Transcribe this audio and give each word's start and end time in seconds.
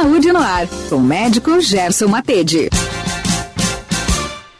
Saúde 0.00 0.30
no 0.30 0.38
Ar, 0.38 0.68
com 0.88 0.94
o 0.94 1.00
médico 1.00 1.60
Gerson 1.60 2.06
Matede. 2.06 2.68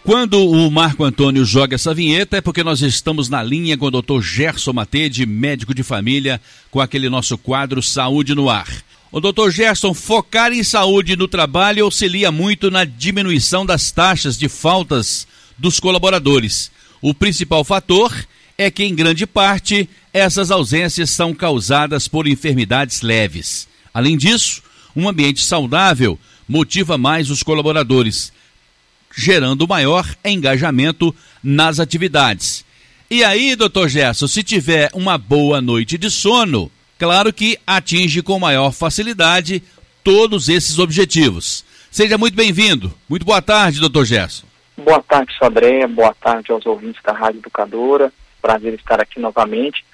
Quando 0.02 0.44
o 0.44 0.68
Marco 0.68 1.04
Antônio 1.04 1.44
joga 1.44 1.76
essa 1.76 1.94
vinheta 1.94 2.38
é 2.38 2.40
porque 2.40 2.64
nós 2.64 2.82
estamos 2.82 3.28
na 3.28 3.40
linha 3.40 3.78
com 3.78 3.86
o 3.86 3.90
doutor 3.92 4.20
Gerson 4.20 4.72
Matede, 4.72 5.24
médico 5.24 5.72
de 5.72 5.84
família, 5.84 6.40
com 6.72 6.80
aquele 6.80 7.08
nosso 7.08 7.38
quadro 7.38 7.80
Saúde 7.80 8.34
no 8.34 8.50
Ar. 8.50 8.66
O 9.12 9.20
doutor 9.20 9.52
Gerson, 9.52 9.94
focar 9.94 10.52
em 10.52 10.64
saúde 10.64 11.14
no 11.14 11.28
trabalho 11.28 11.84
auxilia 11.84 12.32
muito 12.32 12.68
na 12.68 12.84
diminuição 12.84 13.64
das 13.64 13.92
taxas 13.92 14.36
de 14.36 14.48
faltas 14.48 15.24
dos 15.56 15.78
colaboradores. 15.78 16.68
O 17.00 17.14
principal 17.14 17.62
fator 17.62 18.12
é 18.58 18.72
que, 18.72 18.82
em 18.82 18.92
grande 18.92 19.24
parte, 19.24 19.88
essas 20.12 20.50
ausências 20.50 21.10
são 21.10 21.32
causadas 21.32 22.08
por 22.08 22.26
enfermidades 22.26 23.02
leves. 23.02 23.68
Além 23.94 24.16
disso, 24.16 24.66
um 24.94 25.08
ambiente 25.08 25.44
saudável 25.44 26.18
motiva 26.48 26.96
mais 26.96 27.30
os 27.30 27.42
colaboradores 27.42 28.32
gerando 29.14 29.66
maior 29.66 30.06
engajamento 30.24 31.14
nas 31.42 31.80
atividades. 31.80 32.64
E 33.10 33.24
aí, 33.24 33.56
doutor 33.56 33.88
Gerson, 33.88 34.28
se 34.28 34.42
tiver 34.42 34.90
uma 34.92 35.16
boa 35.16 35.60
noite 35.60 35.96
de 35.96 36.10
sono, 36.10 36.70
claro 36.98 37.32
que 37.32 37.58
atinge 37.66 38.22
com 38.22 38.38
maior 38.38 38.70
facilidade 38.70 39.62
todos 40.04 40.48
esses 40.48 40.78
objetivos. 40.78 41.64
Seja 41.90 42.18
muito 42.18 42.34
bem-vindo. 42.34 42.92
Muito 43.08 43.24
boa 43.24 43.40
tarde, 43.40 43.80
doutor 43.80 44.04
Gerson. 44.04 44.46
Boa 44.76 45.02
tarde, 45.02 45.34
Sodré. 45.38 45.86
Boa 45.86 46.14
tarde 46.14 46.52
aos 46.52 46.64
ouvintes 46.66 47.02
da 47.02 47.12
Rádio 47.12 47.38
Educadora. 47.38 48.12
Prazer 48.40 48.74
estar 48.74 49.00
aqui 49.00 49.18
novamente 49.18 49.84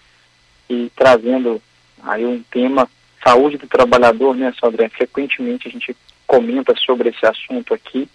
e 0.69 0.91
trazendo 0.95 1.63
aí 2.03 2.27
um 2.27 2.43
tema 2.51 2.89
saúde 3.27 3.57
do 3.57 3.67
trabalhador, 3.67 4.35
né, 4.37 4.53
Sodré? 4.59 4.89
Frequentemente 4.89 5.69
a 5.69 5.71
gente 5.71 5.97
comenta 6.27 6.75
sobre 6.77 7.09
esse 7.09 7.25
assunto 7.27 7.73
aqui 7.73 8.09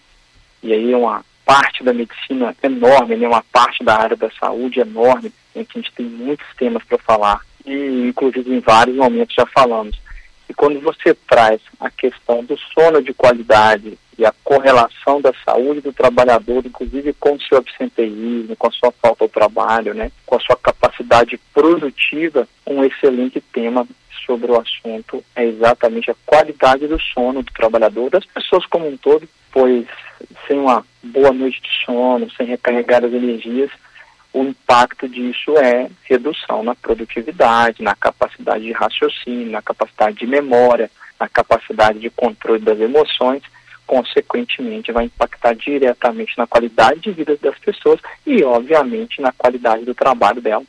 e 0.62 0.74
aí 0.74 0.92
é 0.92 0.98
uma 0.98 1.24
parte 1.46 1.84
da 1.84 1.94
medicina 1.94 2.56
enorme, 2.62 3.16
né, 3.16 3.28
uma 3.28 3.44
parte 3.52 3.84
da 3.84 3.98
área 3.98 4.16
da 4.16 4.30
saúde 4.32 4.80
enorme, 4.80 5.32
em 5.56 5.64
que 5.64 5.80
a 5.80 5.82
gente 5.82 5.94
tem 5.94 6.06
muitos 6.06 6.46
temas 6.56 6.84
para 6.84 6.98
falar, 7.00 7.42
e 7.66 8.08
inclusive 8.08 8.54
em 8.54 8.60
vários 8.60 8.96
momentos 8.96 9.34
já 9.36 9.46
falamos. 9.48 10.00
E 10.48 10.54
quando 10.54 10.80
você 10.80 11.14
traz 11.28 11.60
a 11.80 11.90
questão 11.90 12.44
do 12.44 12.58
sono 12.74 13.02
de 13.02 13.14
qualidade 13.14 13.98
e 14.20 14.26
a 14.26 14.34
correlação 14.44 15.22
da 15.22 15.32
saúde 15.46 15.80
do 15.80 15.94
trabalhador, 15.94 16.66
inclusive 16.66 17.14
com 17.14 17.36
o 17.36 17.42
seu 17.42 17.58
absenteísmo, 17.58 18.54
com 18.58 18.68
a 18.68 18.72
sua 18.72 18.92
falta 18.92 19.24
ao 19.24 19.30
trabalho, 19.30 19.94
né, 19.94 20.12
com 20.26 20.36
a 20.36 20.40
sua 20.42 20.58
capacidade 20.58 21.40
produtiva, 21.54 22.46
um 22.68 22.84
excelente 22.84 23.40
tema 23.40 23.88
sobre 24.26 24.52
o 24.52 24.60
assunto. 24.60 25.24
É 25.34 25.46
exatamente 25.46 26.12
a 26.12 26.16
qualidade 26.26 26.86
do 26.86 27.00
sono 27.00 27.42
do 27.42 27.52
trabalhador, 27.54 28.10
das 28.10 28.26
pessoas 28.26 28.66
como 28.66 28.90
um 28.90 28.98
todo, 28.98 29.28
pois 29.54 29.88
sem 30.46 30.60
uma 30.60 30.86
boa 31.02 31.32
noite 31.32 31.62
de 31.62 31.70
sono, 31.86 32.30
sem 32.32 32.46
recarregar 32.46 33.06
as 33.06 33.14
energias, 33.14 33.72
o 34.34 34.44
impacto 34.44 35.08
disso 35.08 35.58
é 35.58 35.90
redução 36.04 36.62
na 36.62 36.76
produtividade, 36.76 37.82
na 37.82 37.96
capacidade 37.96 38.66
de 38.66 38.74
raciocínio, 38.74 39.50
na 39.50 39.62
capacidade 39.62 40.18
de 40.18 40.28
memória, 40.28 40.92
na 41.18 41.30
capacidade 41.30 42.00
de 42.00 42.10
controle 42.10 42.60
das 42.60 42.80
emoções, 42.80 43.42
consequentemente 43.90 44.92
vai 44.92 45.06
impactar 45.06 45.56
diretamente 45.56 46.38
na 46.38 46.46
qualidade 46.46 47.02
de 47.02 47.12
vida 47.12 47.36
das 47.42 47.58
pessoas 47.58 48.00
e, 48.24 48.44
obviamente, 48.44 49.20
na 49.20 49.32
qualidade 49.32 49.84
do 49.84 49.96
trabalho 49.96 50.40
delas. 50.40 50.68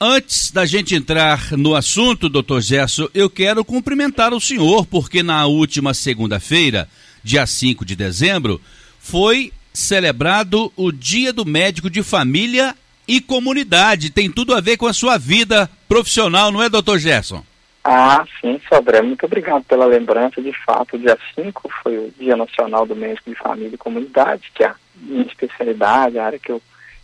Antes 0.00 0.52
da 0.52 0.64
gente 0.64 0.94
entrar 0.94 1.50
no 1.58 1.74
assunto, 1.74 2.28
doutor 2.28 2.60
Gerson, 2.60 3.08
eu 3.12 3.28
quero 3.28 3.64
cumprimentar 3.64 4.32
o 4.32 4.40
senhor, 4.40 4.86
porque 4.86 5.20
na 5.20 5.46
última 5.46 5.92
segunda-feira, 5.92 6.88
dia 7.24 7.44
5 7.44 7.84
de 7.84 7.96
dezembro, 7.96 8.60
foi 9.00 9.52
celebrado 9.74 10.72
o 10.76 10.92
Dia 10.92 11.32
do 11.32 11.44
Médico 11.44 11.90
de 11.90 12.04
Família 12.04 12.76
e 13.06 13.20
Comunidade. 13.20 14.10
Tem 14.10 14.30
tudo 14.30 14.54
a 14.54 14.60
ver 14.60 14.76
com 14.76 14.86
a 14.86 14.92
sua 14.92 15.18
vida 15.18 15.68
profissional, 15.88 16.52
não 16.52 16.62
é, 16.62 16.68
doutor 16.68 17.00
Gerson? 17.00 17.44
Ah, 17.82 18.24
sim, 18.40 18.60
Sodré. 18.68 19.00
Muito 19.00 19.24
obrigado 19.24 19.64
pela 19.64 19.86
lembrança. 19.86 20.42
De 20.42 20.52
fato, 20.64 20.98
dia 20.98 21.16
5 21.34 21.70
foi 21.82 21.98
o 21.98 22.12
Dia 22.18 22.36
Nacional 22.36 22.86
do 22.86 22.94
Médico 22.94 23.30
de 23.30 23.36
Família 23.36 23.74
e 23.74 23.78
Comunidade, 23.78 24.50
que 24.54 24.62
é 24.62 24.68
a 24.68 24.76
minha 24.96 25.24
especialidade, 25.24 26.18
a 26.18 26.26
área 26.26 26.38
que 26.38 26.52
eu 26.52 26.60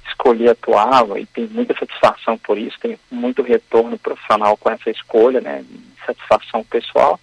escolhi 0.08 0.48
atuava 0.48 1.18
e 1.18 1.26
tenho 1.26 1.48
muita 1.50 1.74
satisfação 1.74 2.38
por 2.38 2.58
isso, 2.58 2.78
tenho 2.80 2.98
muito 3.10 3.42
retorno 3.42 3.98
profissional 3.98 4.56
com 4.56 4.70
essa 4.70 4.90
escolha, 4.90 5.40
né, 5.40 5.64
satisfação 6.06 6.62
pessoal 6.64 7.18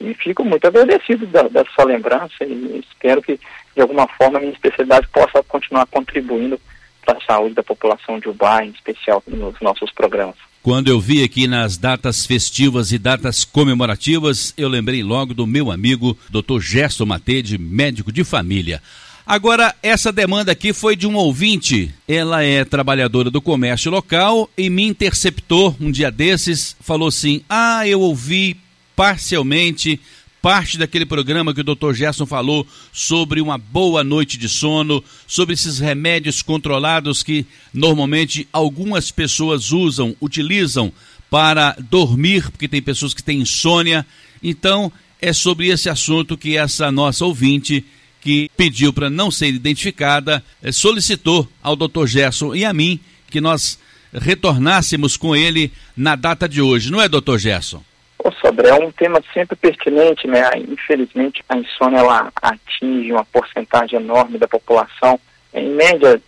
e 0.00 0.12
fico 0.14 0.44
muito 0.44 0.66
agradecido 0.66 1.26
da, 1.26 1.42
da 1.42 1.64
sua 1.66 1.84
lembrança 1.84 2.44
e 2.44 2.80
espero 2.80 3.22
que 3.22 3.38
de 3.74 3.80
alguma 3.80 4.06
forma 4.08 4.38
a 4.38 4.40
minha 4.40 4.52
especialidade 4.52 5.08
possa 5.08 5.42
continuar 5.44 5.86
contribuindo 5.86 6.60
para 7.04 7.18
a 7.18 7.20
saúde 7.20 7.54
da 7.54 7.62
população 7.62 8.18
de 8.18 8.28
Ubá, 8.28 8.64
em 8.64 8.70
especial 8.70 9.22
nos 9.26 9.60
nossos 9.60 9.92
programas. 9.92 10.36
Quando 10.64 10.88
eu 10.88 10.98
vi 10.98 11.22
aqui 11.22 11.46
nas 11.46 11.76
datas 11.76 12.24
festivas 12.24 12.90
e 12.90 12.96
datas 12.96 13.44
comemorativas, 13.44 14.54
eu 14.56 14.66
lembrei 14.66 15.02
logo 15.02 15.34
do 15.34 15.46
meu 15.46 15.70
amigo 15.70 16.16
Dr. 16.30 16.58
Gerson 16.58 17.04
Matede, 17.04 17.58
médico 17.58 18.10
de 18.10 18.24
família. 18.24 18.82
Agora, 19.26 19.74
essa 19.82 20.10
demanda 20.10 20.52
aqui 20.52 20.72
foi 20.72 20.96
de 20.96 21.06
um 21.06 21.16
ouvinte. 21.16 21.92
Ela 22.08 22.42
é 22.42 22.64
trabalhadora 22.64 23.30
do 23.30 23.42
comércio 23.42 23.90
local 23.90 24.48
e 24.56 24.70
me 24.70 24.84
interceptou 24.84 25.76
um 25.78 25.90
dia 25.90 26.10
desses. 26.10 26.74
Falou 26.80 27.08
assim: 27.08 27.42
Ah, 27.46 27.86
eu 27.86 28.00
ouvi 28.00 28.56
parcialmente 28.96 30.00
parte 30.44 30.76
daquele 30.76 31.06
programa 31.06 31.54
que 31.54 31.62
o 31.62 31.64
Dr. 31.64 31.94
Gerson 31.94 32.26
falou 32.26 32.66
sobre 32.92 33.40
uma 33.40 33.56
boa 33.56 34.04
noite 34.04 34.36
de 34.36 34.46
sono, 34.46 35.02
sobre 35.26 35.54
esses 35.54 35.78
remédios 35.78 36.42
controlados 36.42 37.22
que 37.22 37.46
normalmente 37.72 38.46
algumas 38.52 39.10
pessoas 39.10 39.72
usam, 39.72 40.14
utilizam 40.20 40.92
para 41.30 41.74
dormir, 41.88 42.50
porque 42.50 42.68
tem 42.68 42.82
pessoas 42.82 43.14
que 43.14 43.22
têm 43.22 43.40
insônia. 43.40 44.06
Então, 44.42 44.92
é 45.18 45.32
sobre 45.32 45.68
esse 45.68 45.88
assunto 45.88 46.36
que 46.36 46.58
essa 46.58 46.92
nossa 46.92 47.24
ouvinte 47.24 47.82
que 48.20 48.50
pediu 48.54 48.92
para 48.92 49.08
não 49.08 49.30
ser 49.30 49.48
identificada, 49.48 50.44
eh, 50.62 50.70
solicitou 50.70 51.48
ao 51.62 51.74
Dr. 51.74 52.04
Gerson 52.04 52.54
e 52.54 52.66
a 52.66 52.74
mim 52.74 53.00
que 53.30 53.40
nós 53.40 53.78
retornássemos 54.12 55.16
com 55.16 55.34
ele 55.34 55.72
na 55.96 56.14
data 56.14 56.46
de 56.46 56.60
hoje, 56.60 56.92
não 56.92 57.00
é, 57.00 57.08
Dr. 57.08 57.38
Gerson? 57.38 57.82
Ô, 58.24 58.32
Sobre, 58.32 58.68
é 58.68 58.74
um 58.74 58.90
tema 58.90 59.22
sempre 59.34 59.54
pertinente, 59.54 60.26
né? 60.26 60.48
Infelizmente, 60.56 61.44
a 61.46 61.58
insônia 61.58 61.98
ela 61.98 62.32
atinge 62.40 63.12
uma 63.12 63.24
porcentagem 63.26 64.00
enorme 64.00 64.38
da 64.38 64.48
população. 64.48 65.20
Em 65.52 65.68
média, 65.68 66.18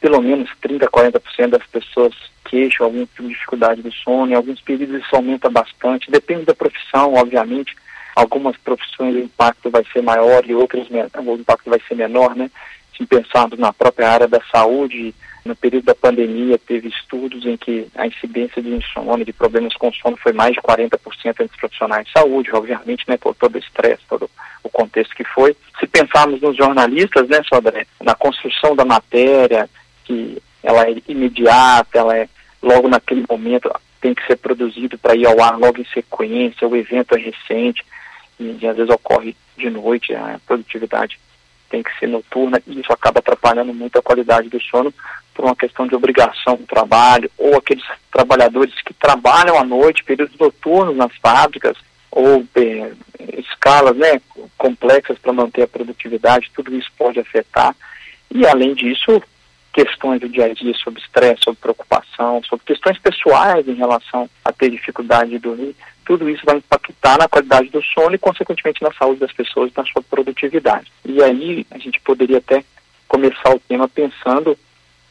pelo 0.00 0.22
menos 0.22 0.48
30, 0.60 0.86
40% 0.88 1.48
das 1.48 1.66
pessoas 1.66 2.14
queixam 2.44 2.86
algum 2.86 3.04
tipo 3.04 3.24
de 3.24 3.30
dificuldade 3.30 3.82
do 3.82 3.90
sono. 3.90 4.30
Em 4.30 4.36
alguns 4.36 4.60
períodos 4.60 5.02
isso 5.02 5.16
aumenta 5.16 5.50
bastante. 5.50 6.08
Depende 6.08 6.44
da 6.44 6.54
profissão, 6.54 7.14
obviamente 7.14 7.74
algumas 8.14 8.56
profissões 8.58 9.14
o 9.14 9.18
impacto 9.18 9.70
vai 9.70 9.84
ser 9.92 10.02
maior 10.02 10.44
e 10.46 10.54
outras 10.54 10.86
o 10.88 11.34
impacto 11.34 11.70
vai 11.70 11.80
ser 11.88 11.94
menor, 11.94 12.34
né? 12.34 12.50
Se 13.00 13.06
pensarmos 13.06 13.58
na 13.58 13.72
própria 13.72 14.10
área 14.10 14.28
da 14.28 14.42
saúde, 14.52 15.14
no 15.42 15.56
período 15.56 15.86
da 15.86 15.94
pandemia 15.94 16.58
teve 16.58 16.88
estudos 16.88 17.46
em 17.46 17.56
que 17.56 17.86
a 17.94 18.06
incidência 18.06 18.60
de 18.60 18.68
insônia, 18.68 19.24
de 19.24 19.32
problemas 19.32 19.74
com 19.74 19.90
sono 19.90 20.18
foi 20.18 20.34
mais 20.34 20.52
de 20.52 20.60
40% 20.60 20.98
entre 21.24 21.44
os 21.44 21.56
profissionais 21.56 22.04
de 22.06 22.12
saúde, 22.12 22.50
obviamente, 22.52 23.04
né, 23.08 23.16
por 23.16 23.34
todo 23.34 23.54
o 23.54 23.58
estresse, 23.58 24.02
todo 24.06 24.30
o 24.62 24.68
contexto 24.68 25.16
que 25.16 25.24
foi. 25.24 25.56
Se 25.78 25.86
pensarmos 25.86 26.42
nos 26.42 26.54
jornalistas, 26.54 27.26
né, 27.26 27.40
Sodré, 27.48 27.86
na 28.02 28.14
construção 28.14 28.76
da 28.76 28.84
matéria, 28.84 29.66
que 30.04 30.36
ela 30.62 30.86
é 30.86 30.96
imediata, 31.08 31.98
ela 31.98 32.14
é 32.14 32.28
logo 32.62 32.86
naquele 32.86 33.24
momento 33.26 33.72
tem 33.98 34.14
que 34.14 34.26
ser 34.26 34.36
produzido 34.36 34.98
para 34.98 35.16
ir 35.16 35.26
ao 35.26 35.40
ar 35.40 35.58
logo 35.58 35.80
em 35.80 35.86
sequência, 35.86 36.68
o 36.68 36.76
evento 36.76 37.14
é 37.14 37.18
recente 37.18 37.82
e, 38.38 38.66
às 38.66 38.76
vezes 38.76 38.90
ocorre 38.90 39.34
de 39.56 39.70
noite, 39.70 40.14
a 40.14 40.38
produtividade 40.46 41.18
tem 41.70 41.82
que 41.82 41.98
ser 41.98 42.08
noturna 42.08 42.60
e 42.66 42.80
isso 42.80 42.92
acaba 42.92 43.20
atrapalhando 43.20 43.72
muito 43.72 43.98
a 43.98 44.02
qualidade 44.02 44.48
do 44.48 44.60
sono 44.60 44.92
por 45.34 45.44
uma 45.44 45.56
questão 45.56 45.86
de 45.86 45.94
obrigação 45.94 46.56
do 46.56 46.66
trabalho, 46.66 47.30
ou 47.38 47.56
aqueles 47.56 47.84
trabalhadores 48.12 48.74
que 48.82 48.92
trabalham 48.92 49.58
à 49.58 49.64
noite, 49.64 50.04
períodos 50.04 50.36
noturnos 50.36 50.96
nas 50.96 51.16
fábricas, 51.16 51.76
ou 52.10 52.44
é, 52.56 52.92
escalas 53.38 53.96
né, 53.96 54.20
complexas 54.58 55.16
para 55.18 55.32
manter 55.32 55.62
a 55.62 55.68
produtividade, 55.68 56.50
tudo 56.54 56.74
isso 56.74 56.90
pode 56.98 57.20
afetar. 57.20 57.74
E 58.30 58.44
além 58.46 58.74
disso, 58.74 59.22
questões 59.72 60.20
do 60.20 60.28
dia 60.28 60.46
a 60.46 60.54
dia 60.54 60.74
sobre 60.74 61.00
estresse, 61.00 61.42
sobre 61.44 61.60
preocupação, 61.60 62.42
sobre 62.44 62.64
questões 62.64 62.98
pessoais 62.98 63.66
em 63.68 63.74
relação 63.74 64.28
a 64.44 64.52
ter 64.52 64.70
dificuldade 64.70 65.30
de 65.30 65.38
dormir, 65.38 65.76
tudo 66.04 66.28
isso 66.28 66.44
vai 66.44 66.56
impactar 66.56 67.18
na 67.18 67.28
qualidade 67.28 67.68
do 67.68 67.82
sono 67.82 68.14
e, 68.14 68.18
consequentemente, 68.18 68.82
na 68.82 68.92
saúde 68.92 69.20
das 69.20 69.32
pessoas 69.32 69.70
e 69.70 69.78
na 69.78 69.84
sua 69.84 70.02
produtividade. 70.02 70.90
E 71.04 71.22
aí 71.22 71.66
a 71.70 71.78
gente 71.78 72.00
poderia 72.00 72.38
até 72.38 72.64
começar 73.06 73.54
o 73.54 73.60
tema 73.60 73.88
pensando 73.88 74.58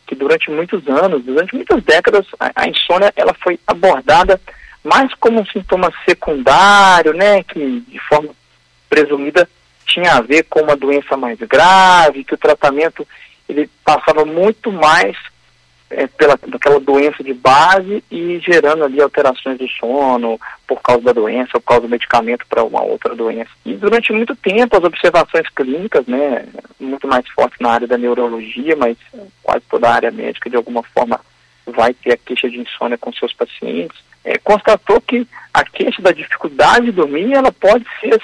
que 0.05 0.15
durante 0.15 0.49
muitos 0.51 0.85
anos, 0.87 1.23
durante 1.23 1.55
muitas 1.55 1.83
décadas, 1.83 2.25
a, 2.39 2.51
a 2.55 2.67
insônia 2.67 3.13
ela 3.15 3.33
foi 3.33 3.59
abordada 3.65 4.41
mais 4.83 5.13
como 5.15 5.39
um 5.39 5.45
sintoma 5.45 5.93
secundário, 6.03 7.13
né, 7.13 7.43
que 7.43 7.81
de 7.87 7.99
forma 7.99 8.29
presumida 8.89 9.47
tinha 9.85 10.13
a 10.13 10.21
ver 10.21 10.43
com 10.43 10.61
uma 10.61 10.75
doença 10.75 11.15
mais 11.15 11.37
grave, 11.39 12.23
que 12.23 12.33
o 12.33 12.37
tratamento 12.37 13.07
ele 13.49 13.69
passava 13.83 14.23
muito 14.23 14.71
mais 14.71 15.17
é, 15.89 16.05
pela 16.07 16.33
aquela 16.33 16.79
doença 16.79 17.23
de 17.23 17.33
base 17.33 18.03
e 18.11 18.39
gerando 18.39 18.83
ali 18.83 19.01
alterações 19.01 19.57
do 19.57 19.67
sono 19.67 20.39
por 20.67 20.81
causa 20.81 21.03
da 21.03 21.13
doença, 21.13 21.53
por 21.53 21.61
causa 21.61 21.81
do 21.81 21.89
medicamento 21.89 22.45
para 22.47 22.63
uma 22.63 22.83
outra 22.83 23.15
doença. 23.15 23.49
E 23.65 23.73
durante 23.73 24.13
muito 24.13 24.35
tempo 24.35 24.77
as 24.77 24.83
observações 24.83 25.49
clínicas, 25.49 26.05
né, 26.05 26.45
muito 26.79 27.07
mais 27.07 27.27
fortes 27.29 27.59
na 27.59 27.71
área 27.71 27.87
da 27.87 27.97
neurologia, 27.97 28.75
mas 28.75 28.97
quase 29.41 29.65
toda 29.69 29.89
a 29.89 29.95
área 29.95 30.11
médica 30.11 30.49
de 30.49 30.55
alguma 30.55 30.83
forma 30.83 31.19
vai 31.65 31.93
ter 31.93 32.13
a 32.13 32.17
queixa 32.17 32.49
de 32.49 32.59
insônia 32.59 32.97
com 32.97 33.11
seus 33.13 33.33
pacientes, 33.33 33.97
é, 34.23 34.37
constatou 34.37 34.99
que 35.01 35.27
a 35.53 35.63
queixa 35.63 36.01
da 36.01 36.11
dificuldade 36.11 36.87
de 36.87 36.91
dormir, 36.91 37.33
ela 37.33 37.51
pode 37.51 37.85
ser, 37.99 38.21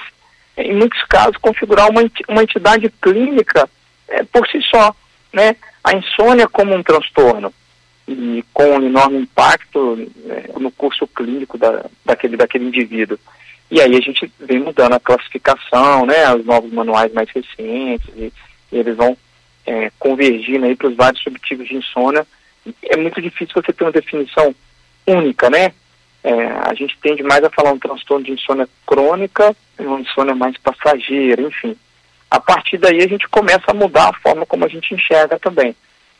em 0.56 0.74
muitos 0.74 1.02
casos, 1.04 1.36
configurar 1.38 1.90
uma, 1.90 2.02
uma 2.28 2.42
entidade 2.42 2.88
clínica 3.00 3.68
é, 4.08 4.22
por 4.24 4.46
si 4.48 4.60
só, 4.62 4.94
né? 5.36 5.54
A 5.84 5.94
insônia 5.94 6.48
como 6.48 6.74
um 6.74 6.82
transtorno 6.82 7.52
e 8.08 8.42
com 8.54 8.64
um 8.64 8.82
enorme 8.82 9.18
impacto 9.18 10.10
é, 10.28 10.58
no 10.58 10.70
curso 10.70 11.06
clínico 11.06 11.58
da, 11.58 11.84
daquele, 12.04 12.36
daquele 12.36 12.64
indivíduo. 12.64 13.18
E 13.70 13.80
aí 13.80 13.94
a 13.96 14.00
gente 14.00 14.32
vem 14.40 14.60
mudando 14.60 14.94
a 14.94 15.00
classificação, 15.00 16.06
né, 16.06 16.34
os 16.34 16.46
novos 16.46 16.72
manuais 16.72 17.12
mais 17.12 17.28
recentes, 17.30 18.08
e, 18.16 18.32
e 18.72 18.78
eles 18.78 18.96
vão 18.96 19.16
é, 19.66 19.90
convergindo 19.98 20.74
para 20.76 20.88
os 20.88 20.96
vários 20.96 21.22
subtipos 21.22 21.68
de 21.68 21.76
insônia. 21.76 22.26
É 22.84 22.96
muito 22.96 23.20
difícil 23.20 23.54
você 23.54 23.72
ter 23.72 23.84
uma 23.84 23.92
definição 23.92 24.54
única, 25.06 25.50
né? 25.50 25.72
É, 26.24 26.32
a 26.64 26.74
gente 26.74 26.96
tende 27.02 27.22
mais 27.22 27.44
a 27.44 27.50
falar 27.50 27.72
um 27.72 27.78
transtorno 27.78 28.24
de 28.24 28.32
insônia 28.32 28.68
crônica, 28.86 29.54
uma 29.78 30.00
insônia 30.00 30.34
mais 30.34 30.56
passageira, 30.58 31.42
enfim 31.42 31.76
a 32.30 32.40
partir 32.40 32.78
daí 32.78 33.02
a 33.02 33.08
gente 33.08 33.28
começa 33.28 33.70
a 33.70 33.74
mudar 33.74 34.08
a 34.08 34.20
forma 34.20 34.44
como 34.46 34.64
a 34.64 34.68
gente 34.68 34.94
enxerga 34.94 35.38
também. 35.38 35.74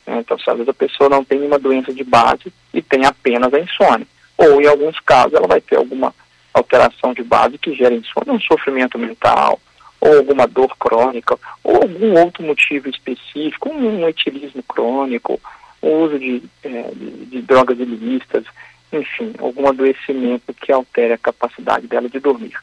Né? 0.05 0.19
Então, 0.19 0.37
se 0.39 0.49
às 0.49 0.55
vezes 0.55 0.69
a 0.69 0.73
pessoa 0.73 1.09
não 1.09 1.23
tem 1.23 1.41
uma 1.41 1.59
doença 1.59 1.93
de 1.93 2.03
base 2.03 2.51
e 2.73 2.81
tem 2.81 3.05
apenas 3.05 3.53
a 3.53 3.59
insônia, 3.59 4.07
ou 4.37 4.61
em 4.61 4.67
alguns 4.67 4.99
casos 5.01 5.33
ela 5.33 5.47
vai 5.47 5.59
ter 5.59 5.75
alguma 5.75 6.13
alteração 6.53 7.13
de 7.13 7.23
base 7.23 7.57
que 7.57 7.75
gera 7.75 7.93
insônia, 7.93 8.33
um 8.33 8.39
sofrimento 8.39 8.97
mental, 8.97 9.59
ou 9.99 10.17
alguma 10.17 10.47
dor 10.47 10.75
crônica, 10.77 11.37
ou 11.63 11.75
algum 11.75 12.19
outro 12.19 12.43
motivo 12.43 12.89
específico, 12.89 13.69
um 13.69 14.07
etilismo 14.07 14.63
crônico, 14.63 15.39
o 15.81 15.87
uso 15.87 16.19
de, 16.19 16.43
é, 16.63 16.91
de, 16.93 17.25
de 17.25 17.41
drogas 17.41 17.79
ilícitas, 17.79 18.45
enfim, 18.91 19.33
algum 19.39 19.67
adoecimento 19.67 20.53
que 20.53 20.71
altere 20.71 21.13
a 21.13 21.17
capacidade 21.17 21.87
dela 21.87 22.07
de 22.07 22.19
dormir. 22.19 22.57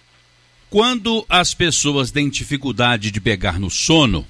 Quando 0.75 1.25
as 1.29 1.55
pessoas 1.55 2.11
têm 2.11 2.29
dificuldade 2.29 3.13
de 3.13 3.21
pegar 3.21 3.61
no 3.61 3.71
sono, 3.71 4.27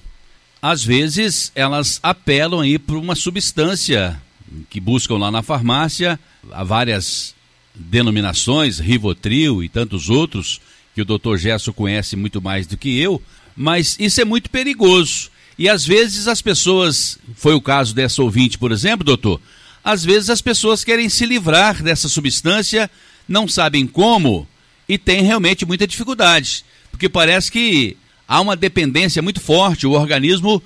às 0.61 0.85
vezes 0.85 1.51
elas 1.55 1.99
apelam 2.03 2.61
aí 2.61 2.79
para 2.79 2.99
uma 2.99 3.15
substância 3.15 4.21
que 4.69 4.79
buscam 4.79 5.17
lá 5.17 5.31
na 5.31 5.43
farmácia, 5.43 6.21
há 6.53 6.63
várias 6.63 7.35
denominações, 7.75 8.79
Rivotril 8.79 9.65
e 9.65 9.71
tantos 9.71 10.11
outros, 10.11 10.61
que 10.95 11.01
o 11.01 11.05
Dr. 11.07 11.39
Gesso 11.39 11.73
conhece 11.73 12.15
muito 12.15 12.43
mais 12.43 12.67
do 12.67 12.77
que 12.77 13.01
eu, 13.01 13.23
mas 13.57 13.97
isso 13.99 14.21
é 14.21 14.25
muito 14.27 14.51
perigoso. 14.51 15.31
E 15.59 15.67
às 15.67 15.87
vezes 15.87 16.29
as 16.29 16.43
pessoas, 16.43 17.19
foi 17.35 17.55
o 17.55 17.61
caso 17.63 17.95
dessa 17.95 18.23
ouvinte, 18.23 18.59
por 18.59 18.71
exemplo, 18.71 19.03
doutor, 19.03 19.41
às 19.83 20.05
vezes 20.05 20.29
as 20.29 20.43
pessoas 20.43 20.85
querem 20.85 21.09
se 21.09 21.25
livrar 21.25 21.83
dessa 21.83 22.07
substância, 22.07 22.91
não 23.27 23.49
sabem 23.49 23.87
como, 23.87 24.47
e 24.89 24.99
tem 24.99 25.23
realmente 25.23 25.65
muita 25.65 25.87
dificuldade, 25.87 26.65
porque 26.91 27.09
parece 27.09 27.51
que 27.51 27.97
há 28.27 28.41
uma 28.41 28.57
dependência 28.57 29.23
muito 29.23 29.41
forte, 29.41 29.87
o 29.87 29.93
organismo 29.93 30.63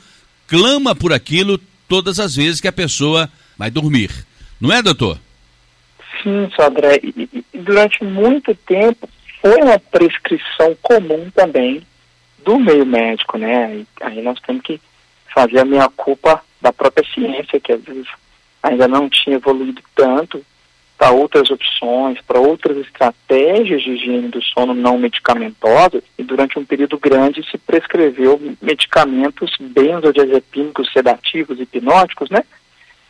clama 0.46 0.94
por 0.94 1.12
aquilo 1.12 1.58
todas 1.88 2.18
as 2.20 2.36
vezes 2.36 2.60
que 2.60 2.68
a 2.68 2.72
pessoa 2.72 3.30
vai 3.56 3.70
dormir. 3.70 4.10
Não 4.60 4.72
é, 4.72 4.82
doutor? 4.82 5.18
Sim, 6.22 6.50
Sodré. 6.54 7.00
E, 7.02 7.44
e 7.52 7.58
durante 7.58 8.02
muito 8.04 8.54
tempo 8.54 9.08
foi 9.40 9.62
uma 9.62 9.78
prescrição 9.78 10.76
comum 10.82 11.30
também 11.30 11.82
do 12.44 12.58
meio 12.58 12.84
médico, 12.84 13.38
né? 13.38 13.76
E 13.76 13.86
aí 14.00 14.22
nós 14.22 14.38
temos 14.40 14.62
que 14.62 14.80
fazer 15.32 15.60
a 15.60 15.64
minha 15.64 15.88
culpa 15.90 16.42
da 16.60 16.72
própria 16.72 17.06
ciência, 17.14 17.60
que 17.60 17.72
às 17.72 17.82
vezes 17.82 18.06
ainda 18.62 18.88
não 18.88 19.08
tinha 19.08 19.36
evoluído 19.36 19.82
tanto 19.94 20.44
para 20.98 21.12
outras 21.12 21.48
opções, 21.48 22.20
para 22.26 22.40
outras 22.40 22.76
estratégias 22.78 23.80
de 23.82 23.92
higiene 23.92 24.28
do 24.28 24.42
sono 24.42 24.74
não 24.74 24.98
medicamentosas, 24.98 26.02
e 26.18 26.24
durante 26.24 26.58
um 26.58 26.64
período 26.64 26.98
grande 26.98 27.48
se 27.48 27.56
prescreveu 27.56 28.40
medicamentos 28.60 29.52
benzodiazepínicos, 29.60 30.92
sedativos, 30.92 31.60
hipnóticos, 31.60 32.28
né? 32.30 32.42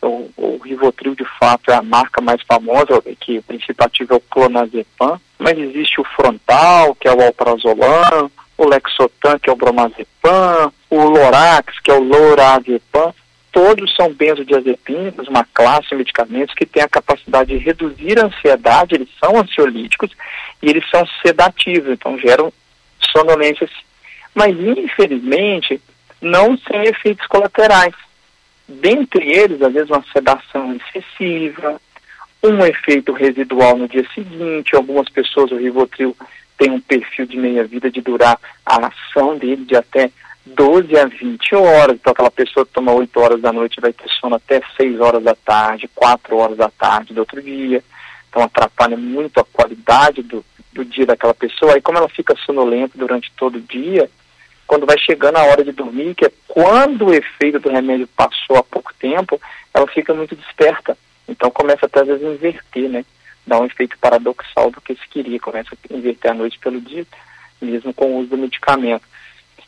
O, 0.01 0.29
o, 0.37 0.59
Rivotril, 0.63 1.15
de 1.15 1.25
fato, 1.39 1.71
é 1.71 1.73
a 1.73 1.81
marca 1.81 2.21
mais 2.21 2.41
famosa, 2.43 3.01
que 3.19 3.39
o 3.39 3.43
princípio 3.43 3.83
ativo 3.83 4.13
é 4.13 4.17
o 4.17 4.21
clonazepam, 4.21 5.19
mas 5.37 5.57
existe 5.57 5.99
o 5.99 6.05
Frontal, 6.05 6.95
que 6.95 7.07
é 7.07 7.11
o 7.13 7.21
alprazolam, 7.21 8.31
o 8.57 8.67
Lexotan, 8.67 9.39
que 9.39 9.49
é 9.49 9.53
o 9.53 9.55
bromazepam, 9.55 10.71
o 10.89 11.03
Lorax, 11.03 11.79
que 11.83 11.91
é 11.91 11.93
o 11.93 12.03
lorazepam, 12.03 13.13
todos 13.59 13.93
são 13.93 14.13
benzodiazepínicos, 14.13 15.27
uma 15.27 15.43
classe 15.53 15.89
de 15.89 15.95
medicamentos 15.97 16.55
que 16.55 16.65
tem 16.65 16.81
a 16.81 16.87
capacidade 16.87 17.49
de 17.49 17.57
reduzir 17.57 18.17
a 18.17 18.27
ansiedade, 18.27 18.95
eles 18.95 19.09
são 19.21 19.37
ansiolíticos 19.37 20.11
e 20.63 20.69
eles 20.69 20.89
são 20.89 21.05
sedativos, 21.21 21.91
então 21.91 22.17
geram 22.17 22.53
sonolências. 23.13 23.69
Mas, 24.33 24.57
infelizmente, 24.57 25.81
não 26.21 26.57
sem 26.57 26.83
efeitos 26.83 27.27
colaterais. 27.27 27.93
Dentre 28.65 29.29
eles, 29.29 29.61
às 29.61 29.73
vezes, 29.73 29.89
uma 29.89 30.05
sedação 30.13 30.77
excessiva, 30.77 31.81
um 32.41 32.65
efeito 32.65 33.11
residual 33.11 33.75
no 33.75 33.89
dia 33.89 34.07
seguinte, 34.15 34.73
algumas 34.73 35.09
pessoas, 35.09 35.51
o 35.51 35.57
Rivotril 35.57 36.15
tem 36.57 36.71
um 36.71 36.79
perfil 36.79 37.25
de 37.25 37.35
meia-vida 37.35 37.91
de 37.91 37.99
durar 37.99 38.39
a 38.65 38.87
ação 38.87 39.37
dele 39.37 39.65
de 39.65 39.75
até 39.75 40.11
12 40.45 40.97
a 40.97 41.05
20 41.05 41.55
horas. 41.55 41.95
Então, 41.95 42.11
aquela 42.11 42.31
pessoa 42.31 42.65
que 42.65 42.71
toma 42.71 42.91
8 42.93 43.19
horas 43.19 43.41
da 43.41 43.51
noite 43.51 43.81
vai 43.81 43.93
ter 43.93 44.09
sono 44.19 44.35
até 44.35 44.61
6 44.77 44.99
horas 44.99 45.23
da 45.23 45.35
tarde, 45.35 45.89
4 45.93 46.35
horas 46.35 46.57
da 46.57 46.69
tarde 46.69 47.13
do 47.13 47.19
outro 47.19 47.41
dia. 47.41 47.83
Então, 48.29 48.43
atrapalha 48.43 48.97
muito 48.97 49.39
a 49.39 49.45
qualidade 49.45 50.21
do, 50.21 50.43
do 50.71 50.85
dia 50.85 51.05
daquela 51.05 51.33
pessoa. 51.33 51.73
Aí, 51.73 51.81
como 51.81 51.97
ela 51.97 52.09
fica 52.09 52.35
sonolenta 52.45 52.97
durante 52.97 53.31
todo 53.37 53.57
o 53.57 53.61
dia, 53.61 54.09
quando 54.67 54.85
vai 54.85 54.97
chegando 54.99 55.37
a 55.37 55.43
hora 55.43 55.63
de 55.63 55.71
dormir, 55.71 56.15
que 56.15 56.25
é 56.25 56.31
quando 56.47 57.07
o 57.07 57.13
efeito 57.13 57.59
do 57.59 57.69
remédio 57.69 58.07
passou 58.07 58.57
há 58.57 58.63
pouco 58.63 58.93
tempo, 58.99 59.39
ela 59.73 59.87
fica 59.87 60.13
muito 60.13 60.35
desperta. 60.35 60.97
Então, 61.27 61.49
começa 61.51 61.85
até 61.85 62.01
às 62.01 62.07
vezes 62.07 62.23
a 62.23 62.31
inverter, 62.31 62.89
né? 62.89 63.05
Dá 63.45 63.59
um 63.59 63.65
efeito 63.65 63.97
paradoxal 63.99 64.69
do 64.69 64.81
que 64.81 64.93
se 64.93 65.07
queria. 65.09 65.39
Começa 65.39 65.69
a 65.73 65.93
inverter 65.93 66.31
a 66.31 66.35
noite 66.35 66.59
pelo 66.59 66.79
dia, 66.79 67.05
mesmo 67.59 67.93
com 67.93 68.05
o 68.05 68.17
uso 68.19 68.29
do 68.29 68.37
medicamento. 68.37 69.08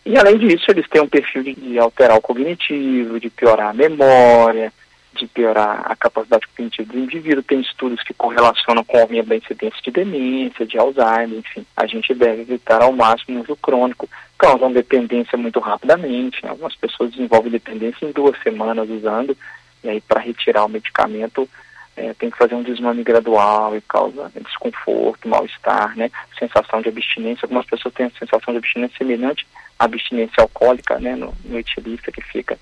E 0.06 0.18
além 0.18 0.38
disso, 0.38 0.66
eles 0.70 0.88
têm 0.90 1.02
um 1.02 1.08
perfil 1.08 1.44
de, 1.44 1.54
de 1.54 1.78
alterar 1.78 2.18
o 2.18 2.22
cognitivo, 2.22 3.20
de 3.20 3.30
piorar 3.30 3.70
a 3.70 3.74
memória, 3.74 4.74
de 5.14 5.28
piorar 5.28 5.84
a 5.86 5.96
capacidade 5.96 6.48
cognitiva 6.48 6.92
do 6.92 7.00
indivíduo. 7.00 7.44
Tem 7.44 7.62
estudos 7.62 8.02
que 8.04 8.14
correlacionam 8.14 8.84
com 8.84 8.98
o 8.98 9.02
aumento 9.02 9.28
da 9.28 9.36
incidência 9.36 9.80
de 9.84 9.92
demência, 9.92 10.66
de 10.66 10.78
Alzheimer, 10.78 11.38
enfim. 11.40 11.66
A 11.78 11.86
gente 11.86 12.14
deve 12.14 12.42
evitar 12.42 12.82
ao 12.82 12.92
máximo 12.92 13.40
o 13.40 13.44
uso 13.44 13.56
crônico, 13.58 14.10
causam 14.38 14.72
dependência 14.72 15.38
muito 15.38 15.60
rapidamente. 15.60 16.46
Algumas 16.48 16.76
pessoas 16.76 17.12
desenvolvem 17.12 17.52
dependência 17.52 18.06
em 18.06 18.12
duas 18.12 18.36
semanas 18.42 18.90
usando, 18.90 19.38
e 19.84 19.90
aí 19.90 20.02
para 20.02 20.22
retirar 20.22 20.66
o 20.66 20.70
medicamento 20.70 21.48
é, 21.96 22.14
tem 22.14 22.30
que 22.30 22.38
fazer 22.38 22.56
um 22.56 22.64
desmame 22.64 23.04
gradual 23.04 23.76
e 23.76 23.82
causa 23.82 24.32
desconforto, 24.36 25.28
mal-estar, 25.28 25.96
né? 25.98 26.10
Sensação 26.40 26.82
de 26.82 26.90
abstinência. 26.90 27.46
Algumas 27.46 27.66
pessoas 27.66 27.94
têm 27.94 28.06
a 28.06 28.12
sensação 28.12 28.54
de 28.54 28.58
abstinência 28.60 28.98
semelhante 28.98 29.46
à 29.78 29.86
abstinência 29.86 30.42
alcoólica, 30.42 31.00
né? 31.00 31.16
No, 31.16 31.34
no 31.44 31.60
etilista, 31.60 32.12
que 32.12 32.22
fica 32.22 32.58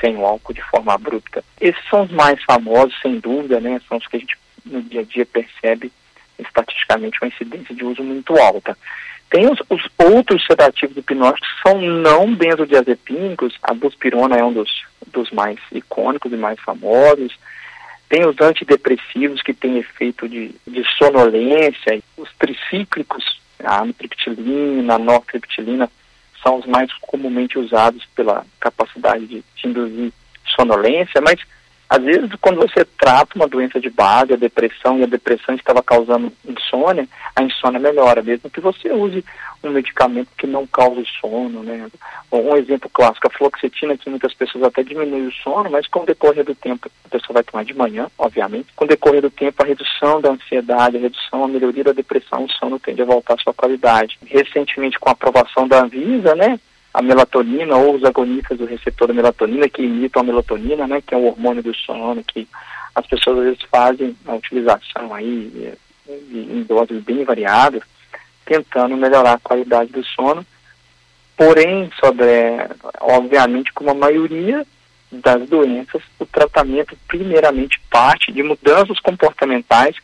sem 0.00 0.16
o 0.16 0.26
álcool 0.26 0.52
de 0.52 0.62
forma 0.62 0.92
abrupta. 0.92 1.44
Esses 1.60 1.82
são 1.88 2.02
os 2.02 2.10
mais 2.10 2.42
famosos, 2.42 2.98
sem 3.00 3.20
dúvida, 3.20 3.60
né? 3.60 3.80
São 3.88 3.98
os 3.98 4.06
que 4.06 4.16
a 4.16 4.20
gente 4.20 4.36
no 4.64 4.82
dia 4.82 5.00
a 5.00 5.04
dia 5.04 5.26
percebe 5.26 5.92
estatisticamente 6.38 7.18
uma 7.20 7.28
incidência 7.28 7.74
de 7.74 7.84
uso 7.84 8.02
muito 8.02 8.36
alta. 8.36 8.76
Tem 9.30 9.50
os, 9.50 9.60
os 9.70 9.82
outros 9.98 10.44
sedativos 10.44 10.96
hipnóticos 10.96 11.48
que 11.48 11.68
são 11.68 11.80
não 11.80 12.34
benzodiazepínicos, 12.34 13.56
a 13.62 13.72
buspirona 13.72 14.36
é 14.36 14.44
um 14.44 14.52
dos, 14.52 14.84
dos 15.06 15.30
mais 15.30 15.58
icônicos 15.72 16.32
e 16.32 16.36
mais 16.36 16.60
famosos, 16.60 17.38
tem 18.12 18.26
os 18.26 18.38
antidepressivos 18.42 19.40
que 19.40 19.54
têm 19.54 19.78
efeito 19.78 20.28
de, 20.28 20.54
de 20.66 20.84
sonolência, 20.98 21.98
os 22.14 22.28
tricíclicos, 22.38 23.40
a 23.64 23.78
amitriptilina, 23.78 24.96
a 24.96 24.98
nortriptilina, 24.98 25.90
são 26.42 26.58
os 26.58 26.66
mais 26.66 26.92
comumente 27.00 27.58
usados 27.58 28.04
pela 28.14 28.44
capacidade 28.60 29.26
de, 29.26 29.42
de 29.56 29.66
induzir 29.66 30.12
sonolência, 30.54 31.22
mas 31.22 31.40
Às 31.92 32.02
vezes, 32.02 32.30
quando 32.40 32.56
você 32.56 32.86
trata 32.98 33.36
uma 33.36 33.46
doença 33.46 33.78
de 33.78 33.90
base, 33.90 34.32
a 34.32 34.36
depressão, 34.36 34.98
e 34.98 35.02
a 35.02 35.06
depressão 35.06 35.54
estava 35.54 35.82
causando 35.82 36.32
insônia, 36.42 37.06
a 37.36 37.42
insônia 37.42 37.78
melhora, 37.78 38.22
mesmo 38.22 38.48
que 38.48 38.62
você 38.62 38.90
use 38.90 39.22
um 39.62 39.68
medicamento 39.68 40.30
que 40.38 40.46
não 40.46 40.66
cause 40.66 41.04
sono, 41.20 41.62
né? 41.62 41.86
Um 42.32 42.56
exemplo 42.56 42.88
clássico, 42.88 43.26
a 43.26 43.30
fluoxetina, 43.30 43.94
que 43.98 44.08
muitas 44.08 44.32
pessoas 44.32 44.64
até 44.64 44.82
diminui 44.82 45.26
o 45.26 45.32
sono, 45.32 45.68
mas 45.70 45.86
com 45.86 46.00
o 46.00 46.06
decorrer 46.06 46.46
do 46.46 46.54
tempo, 46.54 46.90
a 47.04 47.08
pessoa 47.10 47.34
vai 47.34 47.42
tomar 47.42 47.62
de 47.62 47.74
manhã, 47.74 48.06
obviamente, 48.16 48.72
com 48.74 48.86
o 48.86 48.88
decorrer 48.88 49.20
do 49.20 49.30
tempo, 49.30 49.62
a 49.62 49.66
redução 49.66 50.18
da 50.18 50.30
ansiedade, 50.30 50.96
a 50.96 51.00
redução, 51.00 51.44
a 51.44 51.48
melhoria 51.48 51.84
da 51.84 51.92
depressão, 51.92 52.44
o 52.46 52.52
sono 52.52 52.80
tende 52.80 53.02
a 53.02 53.04
voltar 53.04 53.34
à 53.34 53.38
sua 53.38 53.52
qualidade. 53.52 54.18
Recentemente, 54.24 54.98
com 54.98 55.10
a 55.10 55.12
aprovação 55.12 55.68
da 55.68 55.82
Anvisa, 55.82 56.34
né, 56.34 56.58
a 56.94 57.00
melatonina 57.00 57.76
ou 57.76 57.96
os 57.96 58.04
agonistas 58.04 58.58
do 58.58 58.66
receptor 58.66 59.08
da 59.08 59.14
melatonina 59.14 59.68
que 59.68 59.82
imitam 59.82 60.22
a 60.22 60.24
melatonina, 60.24 60.86
né, 60.86 61.02
que 61.06 61.14
é 61.14 61.16
o 61.16 61.26
hormônio 61.26 61.62
do 61.62 61.74
sono, 61.74 62.22
que 62.22 62.46
as 62.94 63.06
pessoas 63.06 63.38
às 63.38 63.44
vezes 63.44 63.62
fazem 63.70 64.16
a 64.26 64.34
utilização 64.34 65.14
aí 65.14 65.72
em 66.08 66.62
doses 66.64 67.02
bem 67.02 67.24
variadas, 67.24 67.82
tentando 68.44 68.96
melhorar 68.96 69.34
a 69.34 69.38
qualidade 69.38 69.90
do 69.92 70.04
sono. 70.04 70.44
Porém, 71.36 71.90
Sodré, 71.98 72.68
obviamente, 73.00 73.72
como 73.72 73.90
a 73.90 73.94
maioria 73.94 74.66
das 75.10 75.48
doenças, 75.48 76.02
o 76.18 76.26
tratamento 76.26 76.96
primeiramente 77.08 77.80
parte 77.90 78.32
de 78.32 78.42
mudanças 78.42 78.98
comportamentais 79.00 79.96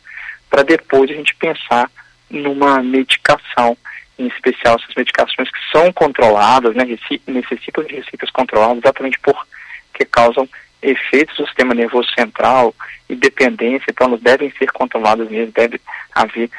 para 0.49 0.63
depois 0.63 1.09
a 1.09 1.13
gente 1.13 1.35
pensar 1.35 1.89
numa 2.29 2.81
medicação 2.81 3.77
em 4.19 4.27
especial 4.27 4.75
essas 4.75 4.93
medicações 4.95 5.49
que 5.49 5.59
são 5.71 5.91
controladas, 5.93 6.75
né, 6.75 6.83
necessitam 7.25 7.83
de 7.85 7.95
receitas 7.95 8.29
controladas 8.29 8.77
exatamente 8.79 9.17
porque 9.19 10.05
causam 10.11 10.47
efeitos 10.81 11.35
do 11.37 11.45
sistema 11.45 11.73
nervoso 11.73 12.07
central 12.17 12.73
e 13.09 13.15
dependência, 13.15 13.85
então 13.89 14.07
elas 14.07 14.21
devem 14.21 14.51
ser 14.51 14.71
controladas 14.71 15.29
mesmo, 15.29 15.51
deve 15.53 15.79
haver 16.13 16.49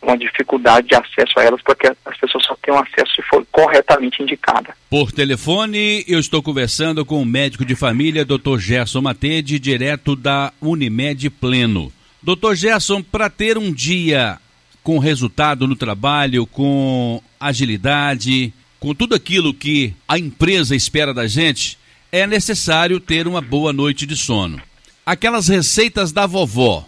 uma 0.00 0.16
dificuldade 0.16 0.88
de 0.88 0.94
acesso 0.94 1.38
a 1.38 1.44
elas, 1.44 1.60
porque 1.62 1.86
as 1.86 2.18
pessoas 2.18 2.44
só 2.44 2.56
têm 2.56 2.74
acesso 2.74 3.14
se 3.14 3.22
for 3.22 3.46
corretamente 3.52 4.22
indicada. 4.22 4.74
Por 4.90 5.12
telefone, 5.12 6.04
eu 6.08 6.18
estou 6.18 6.42
conversando 6.42 7.04
com 7.04 7.22
o 7.22 7.26
médico 7.26 7.64
de 7.64 7.76
família, 7.76 8.24
Dr. 8.24 8.58
Gerson 8.58 9.00
Matede, 9.00 9.58
direto 9.60 10.16
da 10.16 10.52
Unimed 10.60 11.30
Pleno. 11.30 11.92
Doutor 12.20 12.56
Gerson, 12.56 13.02
para 13.02 13.30
ter 13.30 13.58
um 13.58 13.72
dia 13.72 14.38
com 14.82 14.98
resultado 14.98 15.66
no 15.66 15.76
trabalho, 15.76 16.46
com 16.46 17.22
agilidade, 17.38 18.52
com 18.80 18.94
tudo 18.94 19.14
aquilo 19.14 19.54
que 19.54 19.94
a 20.08 20.18
empresa 20.18 20.74
espera 20.74 21.14
da 21.14 21.26
gente, 21.26 21.78
é 22.10 22.26
necessário 22.26 22.98
ter 22.98 23.26
uma 23.26 23.40
boa 23.40 23.72
noite 23.72 24.04
de 24.06 24.16
sono. 24.16 24.60
Aquelas 25.06 25.48
receitas 25.48 26.12
da 26.12 26.26
vovó, 26.26 26.86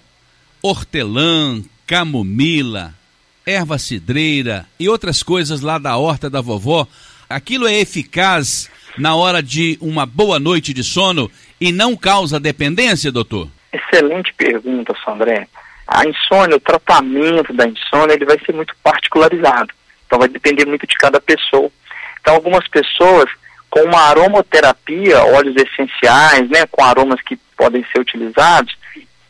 hortelã, 0.60 1.62
camomila, 1.86 2.94
erva 3.46 3.78
cidreira 3.78 4.66
e 4.78 4.88
outras 4.88 5.22
coisas 5.22 5.60
lá 5.60 5.78
da 5.78 5.96
horta 5.96 6.28
da 6.28 6.40
vovó, 6.40 6.86
aquilo 7.28 7.66
é 7.66 7.78
eficaz 7.78 8.70
na 8.98 9.14
hora 9.14 9.42
de 9.42 9.78
uma 9.80 10.06
boa 10.06 10.38
noite 10.38 10.72
de 10.72 10.82
sono 10.82 11.30
e 11.60 11.72
não 11.72 11.96
causa 11.96 12.40
dependência, 12.40 13.10
doutor? 13.10 13.48
Excelente 13.72 14.32
pergunta, 14.34 14.94
Sandré 15.04 15.48
a 15.86 16.04
insônia, 16.06 16.56
o 16.56 16.60
tratamento 16.60 17.52
da 17.52 17.66
insônia, 17.66 18.14
ele 18.14 18.24
vai 18.24 18.38
ser 18.38 18.54
muito 18.54 18.74
particularizado. 18.82 19.72
Então 20.06 20.18
vai 20.18 20.28
depender 20.28 20.66
muito 20.66 20.86
de 20.86 20.96
cada 20.96 21.20
pessoa. 21.20 21.70
Então 22.20 22.34
algumas 22.34 22.66
pessoas 22.68 23.30
com 23.68 23.80
uma 23.80 24.00
aromaterapia, 24.02 25.24
óleos 25.24 25.56
essenciais, 25.56 26.48
né, 26.48 26.64
com 26.70 26.82
aromas 26.84 27.20
que 27.22 27.36
podem 27.56 27.84
ser 27.92 28.00
utilizados, 28.00 28.76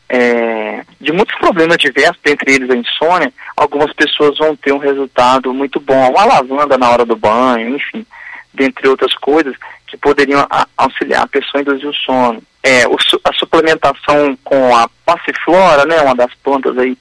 é, 0.09 0.85
de 1.01 1.13
muitos 1.13 1.35
problemas 1.39 1.79
diversos, 1.79 2.21
entre 2.27 2.55
eles 2.55 2.71
a 2.71 2.77
insônia, 2.77 3.33
algumas 3.57 3.93
pessoas 3.95 4.37
vão 4.39 4.55
ter 4.55 4.73
um 4.73 4.79
resultado 4.79 5.53
muito 5.53 5.81
bom. 5.81 6.11
Uma 6.11 6.25
lavanda 6.25 6.77
na 6.77 6.91
hora 6.91 7.05
do 7.05 7.17
banho, 7.17 7.75
enfim, 7.75 8.07
dentre 8.53 8.87
outras 8.87 9.15
coisas 9.15 9.57
que 9.87 9.97
poderiam 9.97 10.47
auxiliar 10.77 11.23
a 11.23 11.27
pessoa 11.27 11.61
a 11.61 11.63
induzir 11.63 11.89
o 11.89 11.95
sono 11.95 12.43
é, 12.65 12.89
o, 12.89 12.97
a 13.23 13.33
suplementação 13.35 14.37
com 14.43 14.75
a 14.75 14.89
passiflora, 15.05 15.85
né, 15.85 16.01
uma 16.01 16.15
das 16.15 16.33
plantas 16.43 16.77
aí 16.79 16.97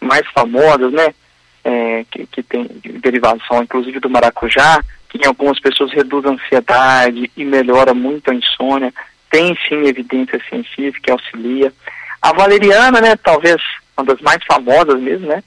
mais 0.00 0.26
famosas, 0.34 0.90
né, 0.90 1.14
é, 1.62 2.04
que, 2.10 2.26
que 2.26 2.42
tem 2.42 2.66
derivação 2.82 3.62
inclusive 3.62 4.00
do 4.00 4.08
maracujá, 4.08 4.82
que 5.10 5.18
em 5.18 5.26
algumas 5.26 5.60
pessoas 5.60 5.92
reduz 5.92 6.24
a 6.24 6.30
ansiedade 6.30 7.30
e 7.36 7.44
melhora 7.44 7.92
muito 7.92 8.30
a 8.30 8.34
insônia, 8.34 8.92
tem 9.30 9.54
sim 9.68 9.86
evidência 9.86 10.40
científica 10.48 11.00
que 11.02 11.10
auxilia. 11.10 11.70
A 12.22 12.32
valeriana, 12.32 12.98
né, 12.98 13.14
talvez 13.16 13.60
uma 13.94 14.06
das 14.06 14.20
mais 14.22 14.42
famosas 14.46 14.98
mesmo, 14.98 15.26
né, 15.26 15.44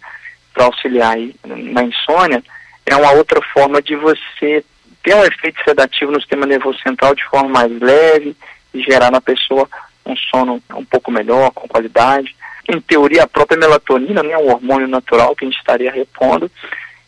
para 0.54 0.66
auxiliar 0.66 1.16
aí 1.16 1.34
na 1.44 1.84
insônia, 1.84 2.44
é 2.86 2.96
uma 2.96 3.14
outra 3.14 3.42
forma 3.52 3.82
de 3.82 3.96
você 3.96 4.64
ter 5.02 5.16
um 5.16 5.26
efeito 5.26 5.60
sedativo 5.64 6.12
no 6.12 6.20
sistema 6.20 6.46
nervoso 6.46 6.78
central 6.82 7.16
de 7.16 7.26
forma 7.26 7.50
mais 7.50 7.72
leve 7.80 8.36
e 8.76 8.84
gerar 8.84 9.10
na 9.10 9.22
pessoa 9.22 9.68
um 10.06 10.16
sono 10.16 10.62
um 10.76 10.86
pouco 10.86 11.10
melhor, 11.10 11.52
com 11.52 11.68
qualidade. 11.68 12.36
Em 12.68 12.80
teoria, 12.80 13.24
a 13.24 13.28
própria 13.28 13.58
melatonina, 13.58 14.22
né, 14.22 14.38
um 14.38 14.52
hormônio 14.52 14.88
natural 14.88 15.36
que 15.36 15.46
a 15.46 15.48
gente 15.48 15.58
estaria 15.58 15.92
repondo. 15.92 16.52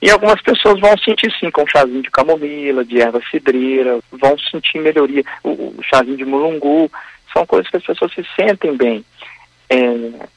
E 0.02 0.10
algumas 0.10 0.42
pessoas 0.42 0.80
vão 0.80 0.96
sentir 0.98 1.32
sim 1.40 1.50
com 1.50 1.68
chazinho 1.68 2.04
de 2.04 2.12
camomila, 2.12 2.86
de 2.86 3.02
erva 3.02 3.20
cidreira, 3.32 4.00
vão 4.12 4.38
sentir 4.38 4.80
melhoria. 4.80 5.24
O, 5.44 5.50
o 5.50 5.80
chazinho 5.84 6.18
de 6.18 6.26
mulungu, 6.26 6.92
são 7.34 7.46
coisas 7.46 7.70
que 7.70 7.78
as 7.78 7.84
pessoas 7.84 8.14
se 8.14 8.26
sentem 8.36 8.76
bem. 8.76 9.04
É, 9.70 9.78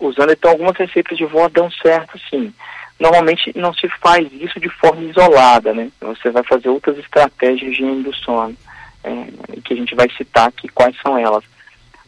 usando 0.00 0.32
então 0.32 0.50
algumas 0.50 0.76
receitas 0.76 1.16
de 1.16 1.24
vó 1.24 1.48
dão 1.48 1.70
certo 1.70 2.18
sim. 2.30 2.52
Normalmente 2.98 3.52
não 3.56 3.72
se 3.72 3.88
faz 4.02 4.28
isso 4.32 4.58
de 4.58 4.68
forma 4.68 5.02
isolada, 5.02 5.72
né? 5.72 5.90
Você 6.00 6.30
vai 6.30 6.42
fazer 6.42 6.68
outras 6.68 6.98
estratégias 6.98 7.60
de 7.60 7.66
higiene 7.66 8.02
do 8.02 8.14
sono 8.14 8.56
é, 9.04 9.60
que 9.64 9.74
a 9.74 9.76
gente 9.76 9.94
vai 9.94 10.08
citar 10.10 10.48
aqui 10.48 10.68
quais 10.68 10.96
são 11.00 11.16
elas. 11.16 11.44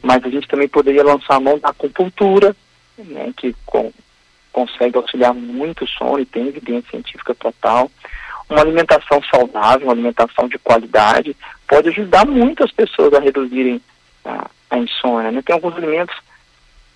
Mas 0.02 0.25
a 0.25 0.28
gente 0.28 0.49
também 0.49 0.68
poderia 0.68 1.04
lançar 1.04 1.37
a 1.37 1.40
mão 1.40 1.58
da 1.58 1.68
acupuntura, 1.68 2.54
né, 2.99 3.32
que 3.37 3.54
com, 3.64 3.92
consegue 4.52 4.96
auxiliar 4.96 5.32
muito 5.32 5.84
o 5.84 5.88
sono 5.88 6.20
e 6.20 6.26
tem 6.26 6.49
evidência 6.49 6.90
científica 6.90 7.34
total. 7.34 7.90
Uma 8.50 8.61
alimentação 8.61 9.22
saudável, 9.30 9.87
uma 9.87 9.92
alimentação 9.92 10.49
de 10.49 10.58
qualidade, 10.58 11.37
pode 11.66 11.88
ajudar 11.88 12.26
muito 12.26 12.62
as 12.62 12.70
pessoas 12.70 13.14
a 13.14 13.20
reduzirem 13.20 13.80
a, 14.25 14.50
a 14.70 14.78
insônia. 14.78 15.30
Né? 15.30 15.40
Tem 15.42 15.54
alguns 15.54 15.76
alimentos 15.76 16.14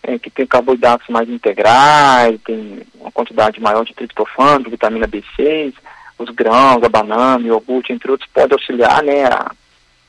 é, 0.03 0.19
que 0.19 0.31
têm 0.31 0.47
carboidratos 0.47 1.09
mais 1.09 1.29
integrais, 1.29 2.41
tem 2.45 2.83
uma 3.01 3.11
quantidade 3.11 3.61
maior 3.61 3.85
de 3.85 3.95
triptofano, 3.95 4.65
de 4.65 4.71
vitamina 4.71 5.09
B6, 5.09 5.75
os 6.19 6.31
grãos, 6.31 6.83
a 6.83 6.89
banana, 6.89 7.45
o 7.45 7.47
iogurte, 7.47 7.93
entre 7.93 8.11
outros, 8.11 8.29
pode 8.33 8.53
auxiliar 8.53 9.03
né, 9.03 9.25
a, 9.27 9.51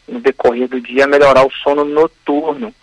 no 0.08 0.20
decorrer 0.20 0.68
do 0.68 0.80
dia 0.80 1.08
melhorar 1.08 1.46
o 1.46 1.52
sono 1.52 1.84
noturno. 1.84 2.74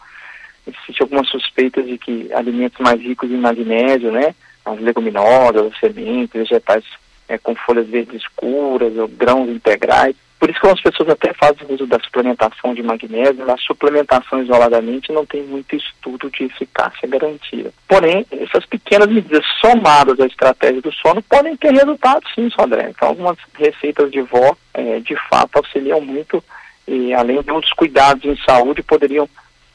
Existe 0.67 1.03
algumas 1.03 1.29
suspeitas 1.29 1.87
de 1.87 1.99
que 1.99 2.33
alimentos 2.33 2.79
mais 2.81 3.01
ricos 3.01 3.31
em 3.31 3.37
magnésio, 3.37 4.11
né, 4.11 4.35
as 4.65 4.81
leguminosas, 4.81 5.73
as 5.73 5.79
sementes, 5.79 6.33
vegetais 6.33 6.85
é, 7.29 7.39
com 7.39 7.55
folhas 7.55 7.89
verdes 7.89 8.23
escuras, 8.23 8.97
ou 8.97 9.09
grãos 9.09 9.49
integrais. 9.49 10.17
Por 10.39 10.51
isso 10.51 10.61
que 10.61 10.67
algumas 10.67 10.83
pessoas 10.83 11.09
até 11.09 11.33
fazem 11.33 11.67
uso 11.71 11.87
da 11.87 11.99
suplementação 12.01 12.75
de 12.75 12.83
magnésio, 12.83 13.51
a 13.51 13.57
suplementação 13.57 14.43
isoladamente 14.43 15.11
não 15.13 15.25
tem 15.25 15.43
muito 15.43 15.75
estudo 15.75 16.31
de 16.31 16.45
eficácia 16.45 17.09
garantida. 17.09 17.73
Porém, 17.89 18.27
essas 18.31 18.67
pequenas 18.67 19.09
medidas 19.09 19.45
somadas 19.61 20.21
à 20.21 20.27
estratégia 20.27 20.83
do 20.83 20.93
sono 20.93 21.23
podem 21.23 21.57
ter 21.57 21.73
resultado 21.73 22.23
sim, 22.35 22.51
Sodré. 22.51 22.91
Então, 22.91 23.09
algumas 23.09 23.39
receitas 23.55 24.11
de 24.11 24.21
vó, 24.21 24.55
é, 24.75 25.01
de 25.01 25.17
fato, 25.31 25.57
auxiliam 25.57 26.01
muito 26.01 26.45
e 26.87 27.15
além 27.15 27.41
de 27.43 27.51
outros 27.51 27.73
cuidados 27.73 28.25
em 28.25 28.37
saúde 28.45 28.83
poderiam 28.83 29.29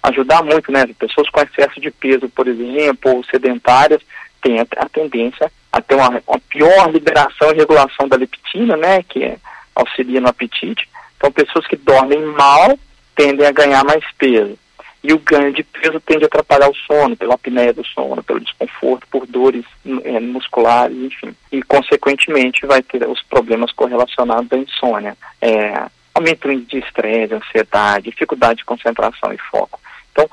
ajudar 0.03 0.43
muito, 0.43 0.71
né? 0.71 0.85
Pessoas 0.97 1.29
com 1.29 1.41
excesso 1.41 1.79
de 1.79 1.91
peso, 1.91 2.29
por 2.29 2.47
exemplo, 2.47 3.15
ou 3.15 3.23
sedentárias, 3.25 4.01
têm 4.41 4.59
a, 4.59 4.89
tendência 4.89 5.51
a 5.71 5.81
ter 5.81 5.95
uma, 5.95 6.21
uma, 6.27 6.39
pior 6.49 6.91
liberação 6.91 7.51
e 7.51 7.57
regulação 7.57 8.07
da 8.07 8.15
leptina, 8.15 8.77
né? 8.77 9.03
Que 9.03 9.23
é, 9.23 9.37
auxilia 9.75 10.21
no 10.21 10.29
apetite. 10.29 10.87
Então, 11.17 11.31
pessoas 11.31 11.67
que 11.67 11.75
dormem 11.75 12.23
mal 12.25 12.77
tendem 13.15 13.45
a 13.45 13.51
ganhar 13.51 13.83
mais 13.83 14.03
peso. 14.17 14.57
E 15.01 15.13
o 15.13 15.19
ganho 15.19 15.53
de 15.53 15.63
peso 15.63 15.99
tende 16.01 16.25
a 16.25 16.27
atrapalhar 16.27 16.69
o 16.69 16.75
sono, 16.75 17.15
pela 17.15 17.35
apneia 17.35 17.73
do 17.73 17.85
sono, 17.85 18.21
pelo 18.21 18.41
desconforto, 18.41 19.07
por 19.09 19.25
dores 19.25 19.65
é, 20.03 20.19
musculares, 20.19 20.97
enfim. 20.97 21.33
E, 21.51 21.61
consequentemente, 21.63 22.65
vai 22.65 22.81
ter 22.81 23.07
os 23.07 23.21
problemas 23.23 23.71
correlacionados 23.71 24.51
à 24.51 24.57
insônia. 24.57 25.17
É, 25.41 25.85
aumento 26.19 26.47
de 26.65 26.77
estresse, 26.77 27.33
ansiedade, 27.33 28.09
dificuldade 28.09 28.59
de 28.59 28.65
concentração 28.65 29.33
e 29.33 29.37
foco. 29.37 29.79
Então, 30.11 30.29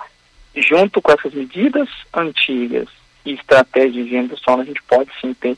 junto 0.56 1.00
com 1.00 1.12
essas 1.12 1.32
medidas 1.32 1.88
antigas 2.12 2.88
e 3.24 3.32
estratégias 3.32 3.92
de 3.94 4.00
higiene 4.00 4.28
do 4.28 4.38
sono, 4.38 4.62
a 4.62 4.64
gente 4.64 4.82
pode 4.82 5.10
sim 5.20 5.32
ter 5.34 5.56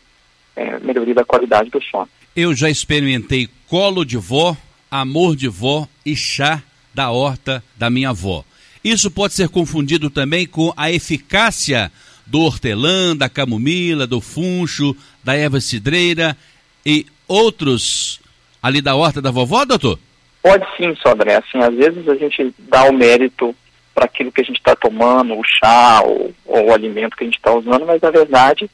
é, 0.54 0.78
melhoria 0.80 1.14
da 1.14 1.25
qualidade 1.25 1.70
do 1.70 1.82
sono. 1.82 2.08
Eu 2.37 2.54
já 2.54 2.70
experimentei 2.70 3.49
colo 3.66 4.04
de 4.04 4.16
vó, 4.16 4.56
amor 4.90 5.35
de 5.35 5.49
vó 5.49 5.88
e 6.04 6.14
chá 6.14 6.62
da 6.94 7.11
horta 7.11 7.62
da 7.76 7.90
minha 7.90 8.11
avó. 8.11 8.44
Isso 8.85 9.11
pode 9.11 9.35
ser 9.35 9.49
confundido 9.49 10.08
também 10.08 10.47
com 10.47 10.73
a 10.76 10.90
eficácia 10.90 11.90
do 12.26 12.40
hortelã, 12.40 13.16
da 13.16 13.28
camomila, 13.28 14.06
do 14.06 14.20
funcho, 14.20 14.94
da 15.25 15.35
erva 15.35 15.61
cidreira 15.61 16.37
e 16.85 17.06
outros 17.26 18.20
ali 18.62 18.80
da 18.80 18.94
horta 18.94 19.20
da 19.20 19.30
vovó, 19.30 19.64
doutor? 19.64 19.99
Pode 20.42 20.66
sim, 20.76 20.95
Sodré. 20.97 21.37
Assim, 21.37 21.62
às 21.62 21.75
vezes 21.75 22.09
a 22.09 22.14
gente 22.14 22.54
dá 22.59 22.85
o 22.85 22.92
mérito 22.92 23.54
para 23.95 24.04
aquilo 24.04 24.30
que 24.30 24.40
a 24.40 24.45
gente 24.45 24.59
está 24.59 24.76
tomando, 24.76 25.37
o 25.37 25.42
chá 25.42 26.00
ou, 26.04 26.33
ou, 26.47 26.66
o 26.66 26.73
alimento 26.73 27.16
que 27.16 27.25
a 27.25 27.26
gente 27.26 27.37
está 27.37 27.52
usando, 27.52 27.85
mas 27.85 28.00
na 28.00 28.11
verdade 28.11 28.71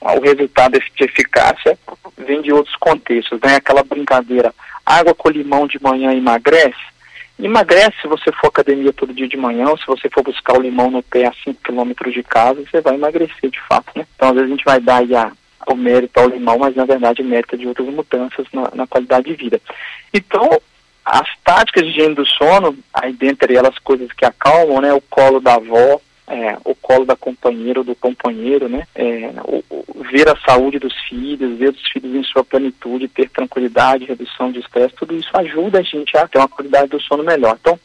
o 0.00 0.20
resultado 0.20 0.78
de 0.78 1.04
eficácia 1.04 1.78
vem 2.18 2.42
de 2.42 2.52
outros 2.52 2.74
contextos, 2.76 3.40
né? 3.40 3.56
Aquela 3.56 3.82
brincadeira, 3.82 4.52
água 4.84 5.14
com 5.14 5.30
limão 5.30 5.66
de 5.66 5.80
manhã 5.82 6.12
emagrece. 6.12 6.74
Emagrece 7.38 7.94
se 8.02 8.08
você 8.08 8.30
for 8.32 8.48
academia 8.48 8.92
todo 8.92 9.14
dia 9.14 9.28
de 9.28 9.36
manhã, 9.36 9.68
ou 9.68 9.78
se 9.78 9.86
você 9.86 10.10
for 10.10 10.22
buscar 10.22 10.58
o 10.58 10.62
limão 10.62 10.90
no 10.90 11.02
pé 11.02 11.26
a 11.26 11.32
5 11.44 11.60
km 11.62 12.10
de 12.10 12.22
casa, 12.22 12.62
você 12.62 12.80
vai 12.80 12.94
emagrecer 12.94 13.50
de 13.50 13.60
fato, 13.62 13.92
né? 13.96 14.06
Então 14.14 14.28
às 14.28 14.34
vezes 14.34 14.50
a 14.50 14.54
gente 14.54 14.64
vai 14.64 14.80
dar 14.80 14.96
aí 14.96 15.14
a, 15.14 15.32
o 15.68 15.74
mérito 15.74 16.18
ao 16.18 16.28
limão, 16.28 16.58
mas 16.58 16.74
na 16.74 16.84
verdade 16.84 17.22
mérito 17.22 17.54
é 17.54 17.58
de 17.58 17.66
outras 17.66 17.88
mudanças 17.88 18.46
na, 18.52 18.70
na 18.74 18.86
qualidade 18.86 19.26
de 19.26 19.36
vida. 19.36 19.60
Então, 20.12 20.60
as 21.04 21.28
táticas 21.44 21.84
de 21.84 21.90
higiene 21.90 22.14
do 22.14 22.26
sono, 22.26 22.76
aí 22.92 23.12
dentre 23.12 23.54
elas 23.54 23.78
coisas 23.78 24.10
que 24.12 24.24
acalmam, 24.24 24.80
né? 24.80 24.92
O 24.94 25.02
colo 25.02 25.38
da 25.38 25.54
avó, 25.54 26.00
é, 26.26 26.56
o 26.64 26.74
colo 26.74 27.04
da 27.04 27.14
companheira 27.14 27.80
ou 27.80 27.84
do 27.84 27.94
companheiro, 27.94 28.68
né? 28.68 28.86
É, 28.94 29.30
o, 29.44 29.62
o, 29.68 30.04
ver 30.10 30.28
a 30.28 30.36
saúde 30.36 30.78
dos 30.78 30.94
filhos, 31.08 31.58
ver 31.58 31.70
os 31.70 31.88
filhos 31.92 32.14
em 32.14 32.22
sua 32.24 32.42
plenitude, 32.42 33.08
ter 33.08 33.28
tranquilidade, 33.28 34.06
redução 34.06 34.50
de 34.50 34.60
estresse, 34.60 34.94
tudo 34.94 35.14
isso 35.14 35.28
ajuda 35.34 35.80
a 35.80 35.82
gente 35.82 36.16
a 36.16 36.26
ter 36.26 36.38
uma 36.38 36.48
qualidade 36.48 36.88
do 36.88 37.00
sono 37.02 37.22
melhor. 37.22 37.58
Então, 37.60 37.78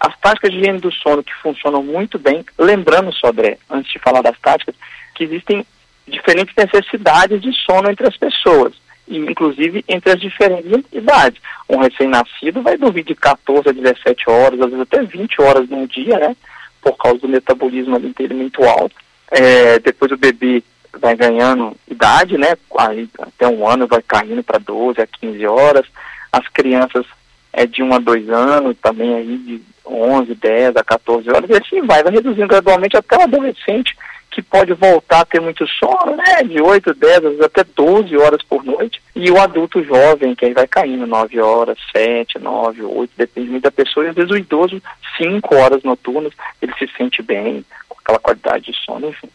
as 0.00 0.18
táticas 0.18 0.50
de 0.50 0.58
higiene 0.58 0.80
do 0.80 0.90
sono 0.90 1.22
que 1.22 1.34
funcionam 1.42 1.82
muito 1.82 2.18
bem, 2.18 2.42
lembrando, 2.58 3.12
Sodré, 3.12 3.58
antes 3.68 3.92
de 3.92 3.98
falar 3.98 4.22
das 4.22 4.38
táticas, 4.40 4.74
que 5.14 5.24
existem 5.24 5.66
diferentes 6.08 6.54
necessidades 6.56 7.40
de 7.42 7.52
sono 7.52 7.90
entre 7.90 8.08
as 8.08 8.16
pessoas 8.16 8.81
inclusive 9.16 9.84
entre 9.88 10.12
as 10.12 10.20
diferentes 10.20 10.84
idades. 10.92 11.40
Um 11.68 11.78
recém-nascido 11.78 12.62
vai 12.62 12.76
dormir 12.76 13.04
de 13.04 13.14
14 13.14 13.68
a 13.68 13.72
17 13.72 14.30
horas, 14.30 14.60
às 14.60 14.70
vezes 14.70 14.80
até 14.80 15.02
20 15.02 15.42
horas 15.42 15.68
no 15.68 15.86
dia, 15.86 16.18
né? 16.18 16.36
Por 16.80 16.96
causa 16.96 17.18
do 17.20 17.28
metabolismo 17.28 17.98
dele 17.98 18.34
muito 18.34 18.62
alto. 18.64 18.94
É, 19.30 19.78
depois 19.78 20.12
o 20.12 20.16
bebê 20.16 20.62
vai 21.00 21.16
ganhando 21.16 21.74
idade, 21.88 22.36
né? 22.36 22.54
Aí, 22.78 23.08
até 23.18 23.48
um 23.48 23.66
ano 23.66 23.86
vai 23.86 24.02
caindo 24.02 24.42
para 24.42 24.58
12 24.58 25.00
a 25.00 25.06
15 25.06 25.46
horas. 25.46 25.86
As 26.30 26.46
crianças 26.48 27.06
é 27.52 27.66
de 27.66 27.82
1 27.82 27.94
a 27.94 27.98
2 27.98 28.30
anos, 28.30 28.76
também 28.82 29.14
aí 29.14 29.36
de 29.38 29.62
11, 29.86 30.34
10 30.34 30.76
a 30.76 30.84
14 30.84 31.28
horas, 31.30 31.50
e 31.50 31.54
assim 31.54 31.82
vai, 31.82 32.02
vai 32.02 32.12
reduzindo 32.12 32.48
gradualmente 32.48 32.96
até 32.96 33.16
o 33.16 33.22
adolescente 33.22 33.96
que 34.32 34.40
pode 34.40 34.72
voltar 34.72 35.20
a 35.20 35.24
ter 35.26 35.40
muito 35.40 35.66
sono, 35.68 36.16
né, 36.16 36.42
de 36.42 36.60
8, 36.60 36.94
10, 36.94 37.40
até 37.42 37.62
12 37.62 38.16
horas 38.16 38.42
por 38.42 38.64
noite, 38.64 39.00
e 39.14 39.30
o 39.30 39.38
adulto 39.38 39.84
jovem, 39.84 40.34
que 40.34 40.46
aí 40.46 40.54
vai 40.54 40.66
caindo 40.66 41.06
9 41.06 41.38
horas, 41.38 41.76
7, 41.94 42.38
9, 42.38 42.82
8, 42.82 43.12
depende 43.14 43.50
muito 43.50 43.62
da 43.62 43.70
pessoa, 43.70 44.06
e 44.06 44.08
às 44.08 44.14
vezes 44.14 44.30
o 44.30 44.36
idoso, 44.36 44.82
5 45.18 45.54
horas 45.54 45.82
noturnas, 45.82 46.32
ele 46.62 46.72
se 46.78 46.88
sente 46.96 47.22
bem, 47.22 47.62
com 47.86 47.98
aquela 48.00 48.18
qualidade 48.18 48.72
de 48.72 48.78
sono, 48.84 49.10
enfim. 49.10 49.28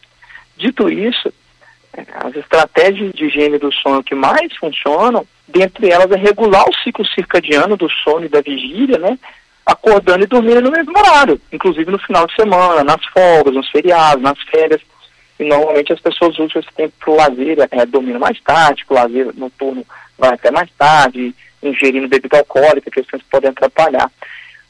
Dito 0.56 0.90
isso, 0.90 1.32
é, 1.96 2.04
as 2.16 2.34
estratégias 2.34 3.12
de 3.12 3.26
higiene 3.26 3.58
do 3.58 3.72
sono 3.72 4.02
que 4.02 4.16
mais 4.16 4.54
funcionam, 4.56 5.24
dentre 5.46 5.90
elas 5.90 6.10
é 6.10 6.16
regular 6.16 6.68
o 6.68 6.74
ciclo 6.82 7.06
circadiano 7.06 7.76
do 7.76 7.88
sono 7.88 8.26
e 8.26 8.28
da 8.28 8.40
vigília, 8.40 8.98
né, 8.98 9.16
acordando 9.68 10.24
e 10.24 10.26
dormindo 10.26 10.62
no 10.62 10.70
mesmo 10.70 10.98
horário, 10.98 11.38
inclusive 11.52 11.90
no 11.90 11.98
final 11.98 12.26
de 12.26 12.34
semana, 12.34 12.82
nas 12.82 13.04
folgas, 13.12 13.54
nos 13.54 13.68
feriados, 13.68 14.22
nas 14.22 14.40
férias. 14.50 14.80
E 15.38 15.44
normalmente 15.44 15.92
as 15.92 16.00
pessoas 16.00 16.38
usam 16.38 16.60
esse 16.60 16.72
tempo 16.74 16.94
para 16.98 17.10
o 17.10 17.16
lazer, 17.16 17.58
é, 17.70 17.86
dormindo 17.86 18.18
mais 18.18 18.40
tarde, 18.40 18.84
o 18.88 18.94
lazer 18.94 19.30
noturno 19.36 19.84
vai 20.18 20.30
até 20.30 20.50
mais 20.50 20.70
tarde, 20.76 21.34
ingerindo 21.62 22.08
bebida 22.08 22.38
alcoólica, 22.38 22.90
questões 22.90 23.22
que 23.22 23.28
podem 23.28 23.50
atrapalhar. 23.50 24.10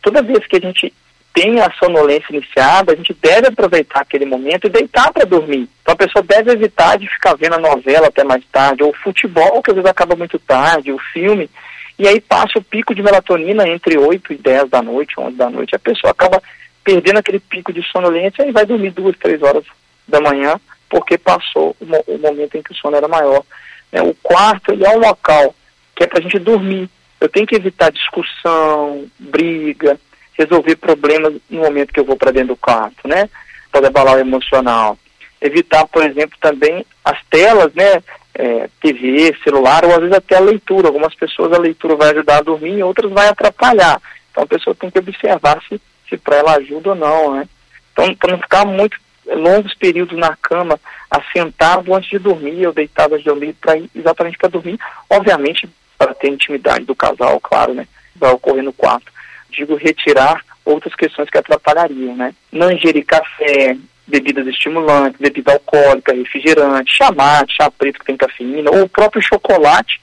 Toda 0.02 0.20
vez 0.20 0.44
que 0.48 0.56
a 0.56 0.60
gente 0.60 0.92
tem 1.32 1.60
a 1.60 1.70
sonolência 1.78 2.34
iniciada, 2.34 2.92
a 2.92 2.96
gente 2.96 3.14
deve 3.22 3.46
aproveitar 3.46 4.00
aquele 4.00 4.26
momento 4.26 4.66
e 4.66 4.70
deitar 4.70 5.12
para 5.12 5.24
dormir. 5.24 5.68
Então 5.80 5.94
a 5.94 5.96
pessoa 5.96 6.24
deve 6.24 6.50
evitar 6.50 6.98
de 6.98 7.08
ficar 7.08 7.36
vendo 7.36 7.54
a 7.54 7.60
novela 7.60 8.08
até 8.08 8.24
mais 8.24 8.44
tarde, 8.50 8.82
ou 8.82 8.90
o 8.90 8.96
futebol, 8.96 9.62
que 9.62 9.70
às 9.70 9.76
vezes 9.76 9.88
acaba 9.88 10.16
muito 10.16 10.40
tarde, 10.40 10.90
o 10.90 10.98
filme, 10.98 11.48
e 11.98 12.06
aí 12.06 12.20
passa 12.20 12.58
o 12.58 12.62
pico 12.62 12.94
de 12.94 13.02
melatonina 13.02 13.68
entre 13.68 13.98
8 13.98 14.32
e 14.32 14.36
10 14.36 14.70
da 14.70 14.80
noite, 14.80 15.18
11 15.18 15.36
da 15.36 15.50
noite. 15.50 15.74
A 15.74 15.80
pessoa 15.80 16.12
acaba 16.12 16.40
perdendo 16.84 17.18
aquele 17.18 17.40
pico 17.40 17.72
de 17.72 17.82
sonolência 17.82 18.46
e 18.46 18.52
vai 18.52 18.64
dormir 18.64 18.90
duas, 18.90 19.16
três 19.18 19.42
horas 19.42 19.64
da 20.06 20.20
manhã, 20.20 20.60
porque 20.88 21.18
passou 21.18 21.76
o, 21.80 22.14
o 22.14 22.18
momento 22.18 22.56
em 22.56 22.62
que 22.62 22.72
o 22.72 22.76
sono 22.76 22.96
era 22.96 23.08
maior. 23.08 23.42
É, 23.90 24.00
o 24.00 24.14
quarto 24.22 24.72
ele 24.72 24.86
é 24.86 24.90
um 24.90 25.00
local 25.00 25.54
que 25.96 26.04
é 26.04 26.06
para 26.06 26.20
a 26.20 26.22
gente 26.22 26.38
dormir. 26.38 26.88
Eu 27.20 27.28
tenho 27.28 27.46
que 27.46 27.56
evitar 27.56 27.90
discussão, 27.90 29.06
briga, 29.18 29.98
resolver 30.38 30.76
problemas 30.76 31.34
no 31.50 31.62
momento 31.62 31.92
que 31.92 31.98
eu 31.98 32.04
vou 32.04 32.16
para 32.16 32.30
dentro 32.30 32.54
do 32.54 32.56
quarto, 32.56 33.08
né? 33.08 33.28
Pode 33.72 33.86
abalar 33.86 34.14
o 34.14 34.20
emocional. 34.20 34.96
Evitar, 35.40 35.84
por 35.88 36.04
exemplo, 36.04 36.38
também 36.40 36.86
as 37.04 37.18
telas, 37.28 37.74
né? 37.74 38.00
É, 38.38 38.70
TV, 38.80 39.36
celular, 39.42 39.84
ou 39.84 39.90
às 39.90 39.98
vezes 39.98 40.14
até 40.14 40.36
a 40.36 40.40
leitura. 40.40 40.86
Algumas 40.86 41.14
pessoas 41.14 41.52
a 41.52 41.58
leitura 41.58 41.96
vai 41.96 42.12
ajudar 42.12 42.38
a 42.38 42.42
dormir, 42.42 42.82
outras 42.84 43.10
vai 43.10 43.28
atrapalhar. 43.28 44.00
Então 44.30 44.44
a 44.44 44.46
pessoa 44.46 44.76
tem 44.76 44.90
que 44.90 44.98
observar 45.00 45.60
se, 45.68 45.80
se 46.08 46.16
para 46.16 46.36
ela 46.36 46.56
ajuda 46.56 46.90
ou 46.90 46.94
não, 46.94 47.34
né? 47.34 47.48
Então, 47.92 48.14
para 48.14 48.32
não 48.32 48.38
ficar 48.38 48.64
muito 48.64 48.96
longos 49.26 49.74
períodos 49.74 50.16
na 50.16 50.36
cama, 50.36 50.80
assentado 51.10 51.92
antes 51.92 52.08
de 52.08 52.18
dormir 52.18 52.66
ou 52.66 52.72
deitado 52.72 53.14
antes 53.14 53.24
de 53.24 53.30
dormir, 53.30 53.54
pra, 53.54 53.76
exatamente 53.94 54.38
para 54.38 54.48
dormir, 54.48 54.78
obviamente 55.10 55.68
para 55.98 56.14
ter 56.14 56.28
intimidade 56.28 56.84
do 56.84 56.94
casal, 56.94 57.40
claro, 57.40 57.74
né? 57.74 57.88
Vai 58.14 58.30
ocorrer 58.30 58.62
no 58.62 58.72
quarto. 58.72 59.12
Digo, 59.50 59.74
retirar 59.74 60.44
outras 60.64 60.94
questões 60.94 61.28
que 61.28 61.38
atrapalhariam, 61.38 62.14
né? 62.14 62.32
Não 62.52 62.70
ingerir 62.70 63.04
café, 63.04 63.76
bebidas 64.08 64.46
estimulantes, 64.46 65.20
bebida 65.20 65.52
alcoólica, 65.52 66.14
refrigerante, 66.14 66.96
chá 66.96 67.12
mate, 67.12 67.54
chá 67.54 67.70
preto 67.70 67.98
que 68.00 68.06
tem 68.06 68.16
cafeína, 68.16 68.70
ou 68.70 68.82
o 68.84 68.88
próprio 68.88 69.22
chocolate 69.22 70.00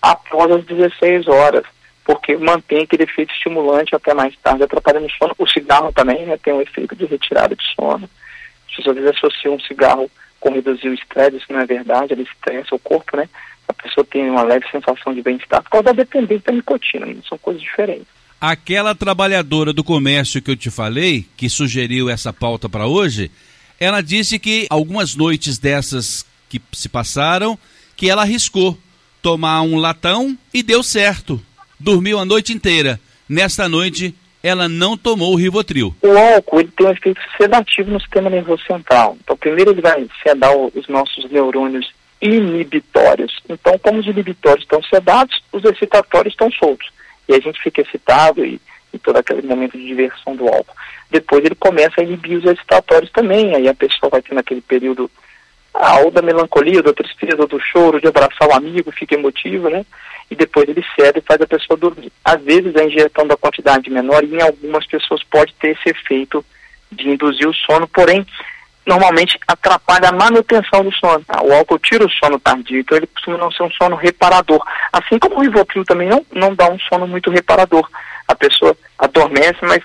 após 0.00 0.50
as 0.50 0.64
16 0.64 1.28
horas, 1.28 1.64
porque 2.04 2.36
mantém 2.36 2.82
aquele 2.82 3.02
efeito 3.02 3.34
estimulante 3.34 3.94
até 3.94 4.14
mais 4.14 4.34
tarde, 4.36 4.62
atrapalhando 4.62 5.06
o 5.06 5.10
sono. 5.10 5.34
O 5.36 5.46
cigarro 5.46 5.92
também 5.92 6.24
né, 6.24 6.38
tem 6.42 6.54
um 6.54 6.62
efeito 6.62 6.94
de 6.94 7.04
retirada 7.04 7.54
de 7.54 7.62
sono. 7.74 8.08
As 8.68 8.76
pessoas 8.76 8.96
às 8.96 9.02
vezes 9.02 9.18
associam 9.18 9.54
um 9.54 9.60
cigarro 9.60 10.10
com 10.38 10.52
reduzir 10.52 10.88
o 10.88 10.94
estresse, 10.94 11.36
isso 11.36 11.52
não 11.52 11.60
é 11.60 11.66
verdade, 11.66 12.14
ele 12.14 12.22
estressa 12.22 12.74
o 12.74 12.78
corpo, 12.78 13.16
né? 13.16 13.28
A 13.68 13.72
pessoa 13.74 14.04
tem 14.04 14.30
uma 14.30 14.42
leve 14.42 14.66
sensação 14.70 15.12
de 15.12 15.22
bem-estar 15.22 15.62
por 15.62 15.70
causa 15.70 15.84
da 15.84 15.92
dependência 15.92 16.44
da 16.46 16.52
nicotina, 16.52 17.06
são 17.28 17.36
coisas 17.36 17.62
diferentes. 17.62 18.19
Aquela 18.40 18.94
trabalhadora 18.94 19.70
do 19.70 19.84
comércio 19.84 20.40
que 20.40 20.50
eu 20.50 20.56
te 20.56 20.70
falei, 20.70 21.26
que 21.36 21.46
sugeriu 21.46 22.08
essa 22.08 22.32
pauta 22.32 22.70
para 22.70 22.86
hoje, 22.86 23.30
ela 23.78 24.00
disse 24.00 24.38
que 24.38 24.66
algumas 24.70 25.14
noites 25.14 25.58
dessas 25.58 26.24
que 26.48 26.58
se 26.72 26.88
passaram, 26.88 27.58
que 27.94 28.08
ela 28.08 28.22
arriscou 28.22 28.78
tomar 29.20 29.60
um 29.60 29.76
latão 29.76 30.38
e 30.54 30.62
deu 30.62 30.82
certo. 30.82 31.38
Dormiu 31.78 32.18
a 32.18 32.24
noite 32.24 32.50
inteira. 32.50 32.98
Nesta 33.28 33.68
noite, 33.68 34.14
ela 34.42 34.70
não 34.70 34.96
tomou 34.96 35.34
o 35.34 35.36
Rivotril. 35.36 35.94
O 36.00 36.16
álcool 36.16 36.60
ele 36.60 36.72
tem 36.74 36.86
um 36.86 36.90
efeito 36.92 37.20
sedativo 37.36 37.90
no 37.90 38.00
sistema 38.00 38.30
nervoso 38.30 38.62
central. 38.64 39.18
Então, 39.22 39.36
primeiro 39.36 39.72
ele 39.72 39.82
vai 39.82 40.06
sedar 40.22 40.56
os 40.56 40.88
nossos 40.88 41.30
neurônios 41.30 41.92
inibitórios. 42.22 43.38
Então, 43.50 43.78
como 43.78 44.00
os 44.00 44.06
inibitórios 44.06 44.64
estão 44.64 44.82
sedados, 44.84 45.42
os 45.52 45.62
excitatórios 45.62 46.32
estão 46.32 46.50
soltos 46.52 46.88
e 47.28 47.34
a 47.34 47.40
gente 47.40 47.60
fica 47.60 47.80
excitado 47.82 48.44
e, 48.44 48.60
e 48.92 48.98
todo 48.98 49.16
aquele 49.16 49.46
momento 49.46 49.76
de 49.76 49.86
diversão 49.86 50.34
do 50.34 50.46
álcool. 50.48 50.74
Depois 51.10 51.44
ele 51.44 51.54
começa 51.54 52.00
a 52.00 52.04
inibir 52.04 52.38
os 52.38 52.44
excitatórios 52.44 53.10
também, 53.10 53.54
aí 53.54 53.68
a 53.68 53.74
pessoa 53.74 54.10
vai 54.10 54.22
ter 54.22 54.34
naquele 54.34 54.60
período 54.60 55.10
ah, 55.74 56.00
ou 56.00 56.10
da 56.10 56.22
melancolia, 56.22 56.82
da 56.82 56.92
tristeza, 56.92 57.46
do 57.46 57.60
choro, 57.60 58.00
de 58.00 58.08
abraçar 58.08 58.48
o 58.48 58.52
amigo, 58.52 58.90
fica 58.90 59.14
emotivo, 59.14 59.68
né? 59.68 59.84
E 60.30 60.34
depois 60.34 60.68
ele 60.68 60.84
cede 60.94 61.18
e 61.18 61.22
faz 61.22 61.40
a 61.40 61.46
pessoa 61.46 61.76
dormir. 61.76 62.12
Às 62.24 62.42
vezes 62.42 62.74
a 62.76 62.84
ingestão 62.84 63.26
da 63.26 63.36
quantidade 63.36 63.90
menor, 63.90 64.22
e 64.24 64.34
em 64.34 64.42
algumas 64.42 64.86
pessoas 64.86 65.22
pode 65.24 65.54
ter 65.54 65.70
esse 65.70 65.90
efeito 65.90 66.44
de 66.90 67.08
induzir 67.08 67.48
o 67.48 67.54
sono, 67.54 67.86
porém 67.88 68.26
normalmente 68.86 69.38
atrapalha 69.46 70.08
a 70.08 70.12
manutenção 70.12 70.82
do 70.82 70.92
sono. 70.92 71.24
Tá? 71.24 71.42
O 71.42 71.52
álcool 71.52 71.78
tira 71.78 72.04
o 72.04 72.10
sono 72.10 72.40
tardio, 72.40 72.80
então 72.80 72.96
ele 72.96 73.06
costuma 73.06 73.36
não 73.36 73.50
ser 73.50 73.62
um 73.62 73.70
sono 73.70 73.96
reparador. 73.96 74.64
Assim 74.92 75.18
como 75.18 75.36
o 75.36 75.40
Rivotril 75.40 75.84
também 75.84 76.08
não, 76.08 76.24
não 76.32 76.54
dá 76.54 76.68
um 76.70 76.78
sono 76.80 77.06
muito 77.06 77.30
reparador. 77.30 77.88
A 78.26 78.34
pessoa 78.34 78.76
adormece, 78.98 79.58
mas 79.62 79.82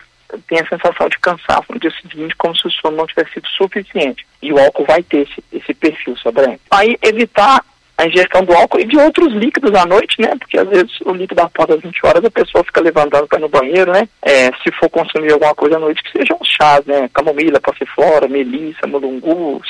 tem 0.47 0.59
a 0.59 0.67
sensação 0.67 1.07
de 1.07 1.19
cansaço 1.19 1.65
no 1.69 1.79
dia 1.79 1.91
seguinte, 2.01 2.35
como 2.35 2.55
se 2.55 2.67
o 2.67 2.71
sono 2.71 2.97
não 2.97 3.07
tivesse 3.07 3.33
sido 3.33 3.47
suficiente. 3.49 4.25
E 4.41 4.51
o 4.51 4.59
álcool 4.59 4.85
vai 4.85 5.03
ter 5.03 5.27
esse, 5.27 5.43
esse 5.51 5.73
perfil, 5.73 6.17
Sabrina. 6.17 6.59
Aí 6.71 6.97
evitar 7.01 7.63
a 7.97 8.07
ingestão 8.07 8.43
do 8.43 8.53
álcool 8.53 8.79
e 8.79 8.85
de 8.85 8.97
outros 8.97 9.33
líquidos 9.33 9.73
à 9.73 9.85
noite, 9.85 10.19
né? 10.19 10.29
Porque 10.37 10.57
às 10.57 10.67
vezes 10.67 10.91
o 11.05 11.13
líquido 11.13 11.41
após 11.41 11.69
as 11.69 11.81
20 11.81 12.05
horas 12.05 12.25
a 12.25 12.31
pessoa 12.31 12.63
fica 12.63 12.81
levantando 12.81 13.27
para 13.27 13.39
ir 13.39 13.41
no 13.41 13.49
banheiro, 13.49 13.91
né? 13.91 14.07
É, 14.21 14.47
se 14.63 14.71
for 14.77 14.89
consumir 14.89 15.31
alguma 15.31 15.55
coisa 15.55 15.77
à 15.77 15.79
noite, 15.79 16.03
que 16.03 16.19
sejam 16.19 16.37
chás, 16.43 16.85
né? 16.85 17.09
Camomila, 17.13 17.59
passiflora, 17.61 18.27
melissa, 18.27 18.85
mulungu, 18.85 19.61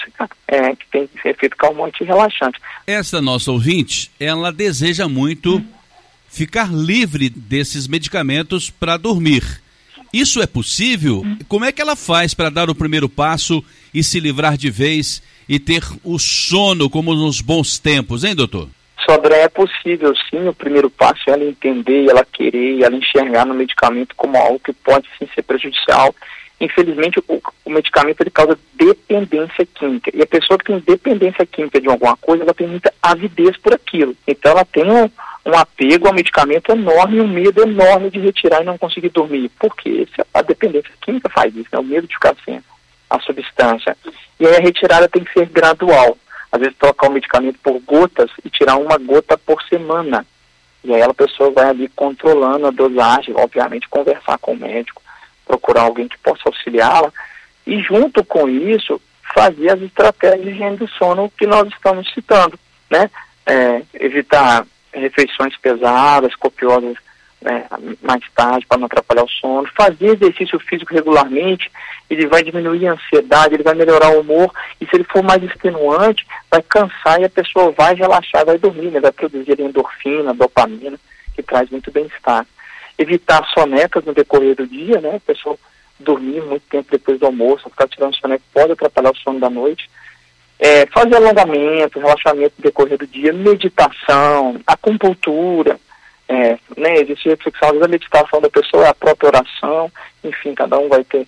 é, 0.47 0.75
que 0.75 0.85
tem 0.91 1.09
efeito 1.23 1.55
calmante 1.55 2.03
e 2.03 2.07
relaxante. 2.07 2.59
Essa 2.87 3.21
nossa 3.21 3.51
ouvinte, 3.51 4.11
ela 4.19 4.51
deseja 4.51 5.07
muito 5.07 5.57
hum. 5.57 5.65
ficar 6.27 6.73
livre 6.73 7.29
desses 7.29 7.87
medicamentos 7.87 8.71
para 8.71 8.97
dormir. 8.97 9.61
Isso 10.11 10.41
é 10.41 10.47
possível? 10.47 11.21
Hum. 11.23 11.37
Como 11.47 11.65
é 11.65 11.71
que 11.71 11.81
ela 11.81 11.95
faz 11.95 12.33
para 12.33 12.49
dar 12.49 12.69
o 12.69 12.75
primeiro 12.75 13.07
passo 13.07 13.63
e 13.93 14.01
se 14.01 14.19
livrar 14.19 14.57
de 14.57 14.71
vez 14.71 15.21
e 15.47 15.59
ter 15.59 15.83
o 16.03 16.17
sono 16.19 16.89
como 16.89 17.13
nos 17.13 17.41
bons 17.41 17.77
tempos, 17.79 18.23
hein, 18.23 18.35
doutor? 18.35 18.67
Sodré, 19.05 19.41
é 19.41 19.49
possível 19.49 20.13
sim, 20.29 20.47
o 20.47 20.53
primeiro 20.53 20.89
passo 20.89 21.29
é 21.29 21.33
ela 21.33 21.43
entender, 21.43 22.09
ela 22.09 22.25
querer, 22.25 22.81
ela 22.81 22.95
enxergar 22.95 23.45
no 23.45 23.53
medicamento 23.53 24.15
como 24.15 24.35
algo 24.37 24.59
que 24.59 24.73
pode 24.73 25.07
sim 25.17 25.27
ser 25.33 25.43
prejudicial. 25.43 26.13
Infelizmente, 26.59 27.19
o, 27.27 27.41
o 27.65 27.69
medicamento 27.69 28.21
ele 28.21 28.29
causa 28.31 28.57
dependência 28.73 29.67
química. 29.75 30.09
E 30.13 30.21
a 30.21 30.25
pessoa 30.25 30.57
que 30.57 30.65
tem 30.65 30.79
dependência 30.79 31.45
química 31.45 31.79
de 31.79 31.87
alguma 31.87 32.15
coisa, 32.17 32.43
ela 32.43 32.53
tem 32.53 32.65
muita 32.65 32.91
avidez 33.01 33.57
por 33.57 33.73
aquilo. 33.73 34.15
Então, 34.25 34.51
ela 34.51 34.65
tem 34.65 34.89
um, 34.89 35.09
um 35.45 35.55
apego 35.55 36.07
ao 36.07 36.13
medicamento 36.13 36.71
enorme, 36.71 37.21
um 37.21 37.27
medo 37.27 37.61
enorme 37.61 38.09
de 38.09 38.19
retirar 38.19 38.61
e 38.61 38.65
não 38.65 38.77
conseguir 38.77 39.09
dormir. 39.09 39.51
Porque 39.59 40.07
a 40.33 40.41
dependência 40.41 40.91
química 41.01 41.29
faz 41.29 41.53
isso, 41.55 41.69
né? 41.71 41.79
o 41.79 41.83
medo 41.83 42.07
de 42.07 42.13
ficar 42.15 42.35
sem 42.45 42.61
a 43.09 43.19
substância. 43.19 43.95
E 44.39 44.45
aí 44.45 44.55
a 44.55 44.59
retirada 44.59 45.07
tem 45.07 45.23
que 45.23 45.33
ser 45.33 45.47
gradual. 45.47 46.17
Às 46.51 46.59
vezes 46.59 46.77
trocar 46.77 47.09
o 47.09 47.11
medicamento 47.11 47.59
por 47.61 47.79
gotas 47.81 48.29
e 48.43 48.49
tirar 48.49 48.77
uma 48.77 48.97
gota 48.97 49.37
por 49.37 49.61
semana. 49.63 50.25
E 50.83 50.93
aí 50.93 51.01
a 51.01 51.13
pessoa 51.13 51.51
vai 51.51 51.69
ali 51.69 51.89
controlando 51.95 52.67
a 52.67 52.71
dosagem, 52.71 53.35
obviamente 53.35 53.89
conversar 53.89 54.37
com 54.37 54.53
o 54.53 54.57
médico, 54.57 55.01
procurar 55.45 55.81
alguém 55.81 56.07
que 56.07 56.17
possa 56.19 56.43
auxiliá-la. 56.45 57.11
E 57.65 57.81
junto 57.81 58.23
com 58.23 58.47
isso, 58.47 59.01
fazer 59.33 59.69
as 59.69 59.81
estratégias 59.81 60.43
de 60.43 60.49
higiene 60.51 60.77
do 60.77 60.87
sono 60.87 61.31
que 61.37 61.47
nós 61.47 61.67
estamos 61.69 62.11
citando, 62.13 62.57
né? 62.89 63.09
É, 63.45 63.81
evitar 63.95 64.65
refeições 64.93 65.55
pesadas, 65.57 66.35
copiosas 66.35 66.97
né, 67.45 67.67
mais 68.01 68.23
tarde 68.33 68.65
para 68.65 68.79
não 68.79 68.87
atrapalhar 68.87 69.23
o 69.23 69.29
sono, 69.29 69.69
fazer 69.77 70.15
exercício 70.15 70.59
físico 70.59 70.93
regularmente, 70.93 71.71
ele 72.09 72.25
vai 72.25 72.43
diminuir 72.43 72.87
a 72.87 72.93
ansiedade, 72.93 73.53
ele 73.53 73.63
vai 73.63 73.75
melhorar 73.75 74.09
o 74.09 74.21
humor, 74.21 74.51
e 74.81 74.85
se 74.85 74.95
ele 74.95 75.03
for 75.03 75.21
mais 75.21 75.43
extenuante, 75.43 76.25
vai 76.49 76.63
cansar 76.63 77.21
e 77.21 77.25
a 77.25 77.29
pessoa 77.29 77.71
vai 77.71 77.93
relaxar, 77.93 78.43
vai 78.43 78.57
dormir, 78.57 78.89
né, 78.89 78.99
vai 78.99 79.11
produzir 79.11 79.59
endorfina, 79.59 80.33
dopamina, 80.33 80.97
que 81.35 81.43
traz 81.43 81.69
muito 81.69 81.91
bem-estar. 81.91 82.47
Evitar 82.97 83.45
sonecas 83.53 84.03
no 84.05 84.13
decorrer 84.13 84.55
do 84.55 84.65
dia, 84.65 84.99
né, 84.99 85.17
a 85.17 85.19
pessoa 85.19 85.55
dormir 85.99 86.41
muito 86.41 86.63
tempo 86.67 86.89
depois 86.89 87.19
do 87.19 87.27
almoço, 87.27 87.69
ficar 87.69 87.87
tirando 87.87 88.15
soneca 88.15 88.43
pode 88.51 88.71
atrapalhar 88.71 89.11
o 89.11 89.17
sono 89.17 89.39
da 89.39 89.49
noite. 89.49 89.87
É, 90.57 90.85
fazer 90.87 91.15
alongamento, 91.15 91.99
relaxamento 91.99 92.55
no 92.57 92.63
decorrer 92.63 92.97
do 92.97 93.05
dia, 93.05 93.31
meditação, 93.31 94.59
acupuntura, 94.65 95.77
é, 96.27 96.57
né, 96.75 96.95
existe 96.97 97.29
reflexão, 97.29 97.69
às 97.69 97.73
vezes 97.73 97.87
a 97.87 97.91
meditação 97.91 98.41
da 98.41 98.49
pessoa 98.49 98.85
é 98.85 98.89
a 98.89 98.93
própria 98.95 99.27
oração, 99.27 99.91
enfim, 100.23 100.55
cada 100.55 100.77
um 100.79 100.89
vai 100.89 101.03
ter 101.03 101.27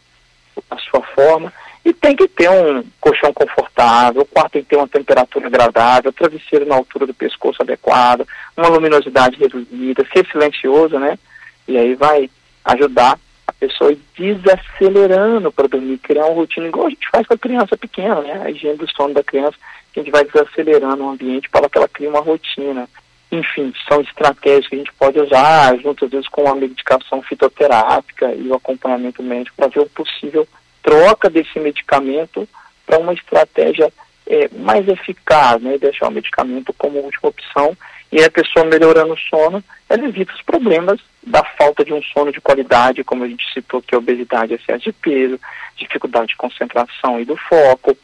a 0.72 0.78
sua 0.78 1.02
forma. 1.02 1.54
E 1.86 1.94
tem 1.94 2.16
que 2.16 2.28
ter 2.28 2.50
um 2.50 2.84
colchão 3.00 3.32
confortável, 3.32 4.24
o 4.24 4.26
quarto 4.26 4.54
tem 4.54 4.64
que 4.64 4.70
ter 4.70 4.76
uma 4.76 4.88
temperatura 4.88 5.48
agradável, 5.48 6.12
travesseiro 6.12 6.66
na 6.66 6.76
altura 6.76 7.06
do 7.06 7.14
pescoço 7.14 7.62
adequado, 7.62 8.28
uma 8.58 8.68
luminosidade 8.68 9.38
reduzida, 9.38 10.06
ser 10.12 10.28
silencioso, 10.28 11.00
né? 11.00 11.18
E 11.66 11.78
aí 11.78 11.96
vai 11.96 12.30
ajudar 12.66 13.18
a 13.48 13.54
pessoa 13.54 13.94
ir 13.94 14.02
desacelerando 14.18 15.50
para 15.50 15.70
dormir, 15.70 15.98
criar 16.00 16.26
uma 16.26 16.36
rotina 16.36 16.68
igual 16.68 16.88
a 16.88 16.90
gente 16.90 17.08
faz 17.10 17.26
com 17.26 17.36
a 17.36 17.38
criança 17.38 17.78
pequena, 17.78 18.20
né? 18.22 18.42
A 18.44 18.52
higiene 18.52 18.78
do 18.78 18.92
sono 18.92 19.14
da 19.14 19.24
criança, 19.24 19.56
a 19.96 20.00
gente 20.00 20.12
vai 20.12 20.26
desacelerando 20.26 21.04
o 21.04 21.10
ambiente 21.10 21.50
para 21.50 21.70
que 21.70 21.78
ela 21.78 21.88
crie 21.88 22.08
uma 22.08 22.20
rotina. 22.20 22.90
Enfim, 23.32 23.74
são 23.88 24.02
estratégias 24.02 24.68
que 24.68 24.76
a 24.76 24.78
gente 24.78 24.94
pode 24.94 25.20
usar, 25.20 25.78
junto 25.80 26.06
às 26.06 26.12
vezes 26.12 26.28
com 26.30 26.50
a 26.50 26.56
medicação 26.56 27.22
fitoterápica 27.22 28.34
e 28.34 28.48
o 28.48 28.56
acompanhamento 28.56 29.22
médico, 29.22 29.58
para 29.58 29.68
ver 29.68 29.82
o 29.82 29.90
possível 29.90 30.48
troca 30.82 31.30
desse 31.30 31.60
medicamento 31.60 32.48
para 32.86 32.98
uma 32.98 33.14
estratégia 33.14 33.92
é, 34.26 34.50
mais 34.58 34.88
eficaz, 34.88 35.62
né? 35.62 35.78
Deixar 35.78 36.08
o 36.08 36.12
medicamento 36.12 36.74
como 36.74 37.00
última 37.00 37.30
opção 37.30 37.76
e 38.12 38.24
a 38.24 38.32
pessoa 38.32 38.66
melhorando 38.66 39.14
o 39.14 39.18
sono, 39.18 39.62
ela 39.90 40.06
evita 40.06 40.34
os 40.34 40.42
problemas 40.42 41.00
da 41.22 41.44
falta 41.44 41.84
de 41.84 41.94
um 41.94 42.02
sono 42.02 42.32
de 42.32 42.40
qualidade, 42.40 43.04
como 43.04 43.24
a 43.24 43.28
gente 43.28 43.46
citou 43.54 43.82
que 43.82 43.94
a 43.94 43.98
obesidade, 43.98 44.54
excesso 44.54 44.86
de 44.86 44.94
peso, 44.94 45.40
dificuldade 45.76 46.28
de 46.28 46.38
concentração 46.38 47.20
e 47.20 47.26
do 47.26 47.36
foco, 47.36 47.98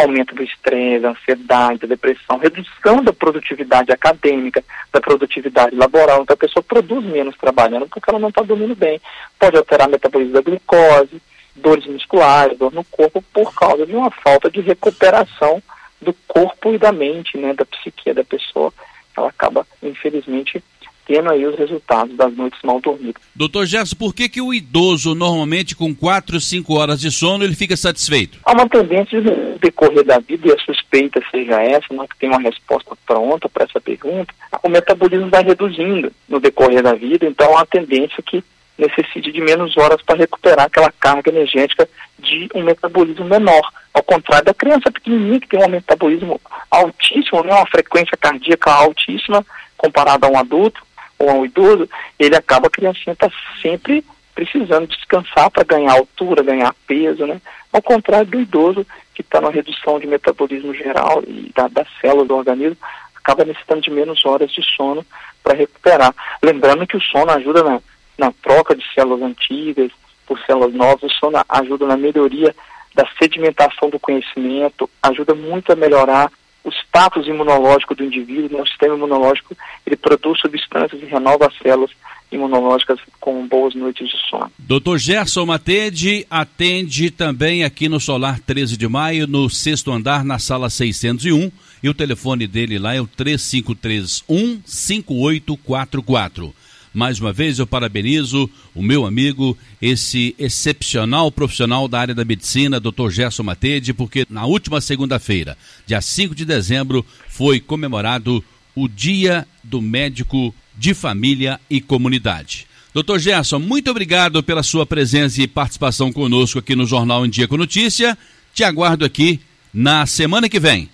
aumento 0.00 0.34
do 0.34 0.42
estresse, 0.42 1.02
da 1.02 1.10
ansiedade, 1.10 1.80
da 1.80 1.86
depressão, 1.88 2.38
redução 2.38 3.02
da 3.02 3.12
produtividade 3.12 3.92
acadêmica, 3.92 4.64
da 4.92 5.00
produtividade 5.00 5.74
laboral. 5.74 6.22
Então 6.22 6.34
a 6.34 6.36
pessoa 6.36 6.62
produz 6.62 7.04
menos 7.04 7.36
trabalhando 7.36 7.88
porque 7.88 8.10
ela 8.10 8.18
não 8.18 8.28
está 8.28 8.42
dormindo 8.42 8.74
bem. 8.74 9.00
Pode 9.38 9.56
alterar 9.56 9.88
o 9.88 9.90
metabolismo 9.90 10.34
da 10.34 10.40
glicose, 10.40 11.22
dores 11.56 11.86
musculares, 11.86 12.58
dor 12.58 12.72
no 12.72 12.84
corpo, 12.84 13.22
por 13.32 13.54
causa 13.54 13.86
de 13.86 13.94
uma 13.94 14.10
falta 14.10 14.50
de 14.50 14.60
recuperação 14.60 15.62
do 16.00 16.14
corpo 16.26 16.72
e 16.72 16.78
da 16.78 16.92
mente, 16.92 17.36
né, 17.36 17.52
da 17.52 17.64
psique 17.64 18.12
da 18.12 18.24
pessoa. 18.24 18.72
Ela 19.16 19.28
acaba, 19.28 19.66
infelizmente, 19.82 20.62
tendo 21.06 21.30
aí 21.30 21.44
os 21.44 21.58
resultados 21.58 22.16
das 22.16 22.34
noites 22.36 22.58
mal 22.62 22.80
dormidas. 22.80 23.22
Doutor 23.34 23.66
Gerson, 23.66 23.96
por 23.96 24.14
que, 24.14 24.28
que 24.28 24.40
o 24.40 24.54
idoso, 24.54 25.14
normalmente 25.14 25.74
com 25.74 25.94
4, 25.94 26.40
5 26.40 26.74
horas 26.74 27.00
de 27.00 27.10
sono, 27.10 27.44
ele 27.44 27.54
fica 27.54 27.76
satisfeito? 27.76 28.38
Há 28.44 28.52
uma 28.52 28.68
tendência 28.68 29.20
no 29.20 29.58
decorrer 29.58 30.04
da 30.04 30.18
vida, 30.18 30.48
e 30.48 30.52
a 30.52 30.58
suspeita 30.58 31.20
seja 31.30 31.60
essa, 31.62 31.92
não 31.92 32.06
que 32.06 32.18
tem 32.18 32.28
uma 32.28 32.40
resposta 32.40 32.96
pronta 33.06 33.48
para 33.48 33.64
essa 33.64 33.80
pergunta, 33.80 34.32
o 34.62 34.68
metabolismo 34.68 35.28
vai 35.28 35.42
reduzindo 35.42 36.12
no 36.28 36.40
decorrer 36.40 36.82
da 36.82 36.94
vida, 36.94 37.26
então 37.26 37.48
há 37.48 37.58
uma 37.58 37.66
tendência 37.66 38.22
que 38.22 38.42
necessite 38.80 39.30
de 39.30 39.40
menos 39.40 39.76
horas 39.76 40.00
para 40.02 40.16
recuperar 40.16 40.66
aquela 40.66 40.90
carga 40.92 41.30
energética 41.30 41.88
de 42.18 42.48
um 42.54 42.62
metabolismo 42.62 43.26
menor. 43.26 43.70
Ao 43.92 44.02
contrário 44.02 44.46
da 44.46 44.54
criança 44.54 44.90
pequenininha, 44.90 45.40
que 45.40 45.48
tem 45.48 45.62
um 45.62 45.68
metabolismo 45.68 46.40
altíssimo, 46.70 47.42
né, 47.44 47.52
uma 47.52 47.66
frequência 47.66 48.16
cardíaca 48.16 48.72
altíssima 48.72 49.44
comparada 49.76 50.26
a 50.26 50.30
um 50.30 50.38
adulto, 50.38 50.82
ou 51.20 51.30
um 51.30 51.44
idoso, 51.44 51.88
ele 52.18 52.34
acaba, 52.34 52.66
a 52.66 52.70
criancinha 52.70 53.12
está 53.12 53.30
sempre 53.60 54.02
precisando 54.34 54.86
descansar 54.86 55.50
para 55.50 55.64
ganhar 55.64 55.92
altura, 55.92 56.42
ganhar 56.42 56.74
peso, 56.86 57.26
né? 57.26 57.40
Ao 57.70 57.82
contrário 57.82 58.26
do 58.26 58.40
idoso, 58.40 58.86
que 59.14 59.20
está 59.20 59.38
na 59.40 59.50
redução 59.50 60.00
de 60.00 60.06
metabolismo 60.06 60.72
geral 60.74 61.22
e 61.26 61.52
da, 61.54 61.68
das 61.68 61.86
células 62.00 62.26
do 62.26 62.36
organismo, 62.36 62.78
acaba 63.14 63.44
necessitando 63.44 63.82
de 63.82 63.90
menos 63.90 64.24
horas 64.24 64.50
de 64.50 64.62
sono 64.74 65.04
para 65.42 65.54
recuperar. 65.54 66.14
Lembrando 66.42 66.86
que 66.86 66.96
o 66.96 67.02
sono 67.02 67.30
ajuda 67.32 67.62
na, 67.62 67.80
na 68.16 68.32
troca 68.42 68.74
de 68.74 68.82
células 68.94 69.20
antigas 69.22 69.90
por 70.26 70.40
células 70.46 70.72
novas, 70.72 71.02
o 71.02 71.10
sono 71.10 71.44
ajuda 71.48 71.86
na 71.86 71.96
melhoria 71.98 72.54
da 72.94 73.06
sedimentação 73.18 73.90
do 73.90 74.00
conhecimento, 74.00 74.88
ajuda 75.02 75.34
muito 75.34 75.70
a 75.70 75.76
melhorar 75.76 76.32
o 76.64 76.70
status 76.70 77.26
imunológico 77.26 77.94
do 77.94 78.04
indivíduo, 78.04 78.58
né? 78.58 78.62
o 78.62 78.66
sistema 78.66 78.94
imunológico, 78.94 79.56
ele 79.86 79.96
produz 79.96 80.40
substâncias 80.40 81.02
e 81.02 81.06
renova 81.06 81.46
as 81.46 81.56
células 81.58 81.90
imunológicas 82.30 83.00
com 83.18 83.46
boas 83.46 83.74
noites 83.74 84.08
de 84.08 84.16
sono. 84.28 84.50
Dr. 84.58 84.98
Gerson 84.98 85.46
Matede 85.46 86.26
atende 86.30 87.10
também 87.10 87.64
aqui 87.64 87.88
no 87.88 87.98
Solar 87.98 88.38
13 88.40 88.76
de 88.76 88.86
Maio, 88.86 89.26
no 89.26 89.50
sexto 89.50 89.90
andar, 89.90 90.24
na 90.24 90.38
sala 90.38 90.70
601, 90.70 91.50
e 91.82 91.88
o 91.88 91.94
telefone 91.94 92.46
dele 92.46 92.78
lá 92.78 92.94
é 92.94 93.00
o 93.00 93.06
3531 93.06 94.62
5844. 94.64 96.54
Mais 96.92 97.20
uma 97.20 97.32
vez 97.32 97.58
eu 97.58 97.66
parabenizo 97.66 98.50
o 98.74 98.82
meu 98.82 99.06
amigo, 99.06 99.56
esse 99.80 100.34
excepcional 100.38 101.30
profissional 101.30 101.86
da 101.86 102.00
área 102.00 102.14
da 102.14 102.24
medicina, 102.24 102.80
Dr. 102.80 103.10
Gerson 103.10 103.44
Matede, 103.44 103.92
porque 103.92 104.26
na 104.28 104.44
última 104.44 104.80
segunda-feira, 104.80 105.56
dia 105.86 106.00
5 106.00 106.34
de 106.34 106.44
dezembro, 106.44 107.06
foi 107.28 107.60
comemorado 107.60 108.44
o 108.74 108.88
Dia 108.88 109.46
do 109.62 109.80
Médico 109.80 110.54
de 110.76 110.92
Família 110.92 111.60
e 111.70 111.80
Comunidade. 111.80 112.66
Doutor 112.92 113.20
Gerson, 113.20 113.60
muito 113.60 113.88
obrigado 113.88 114.42
pela 114.42 114.64
sua 114.64 114.84
presença 114.84 115.40
e 115.40 115.46
participação 115.46 116.12
conosco 116.12 116.58
aqui 116.58 116.74
no 116.74 116.86
Jornal 116.86 117.24
em 117.24 117.30
Dia 117.30 117.46
com 117.46 117.56
Notícia. 117.56 118.18
Te 118.52 118.64
aguardo 118.64 119.04
aqui 119.04 119.38
na 119.72 120.06
semana 120.06 120.48
que 120.48 120.58
vem. 120.58 120.88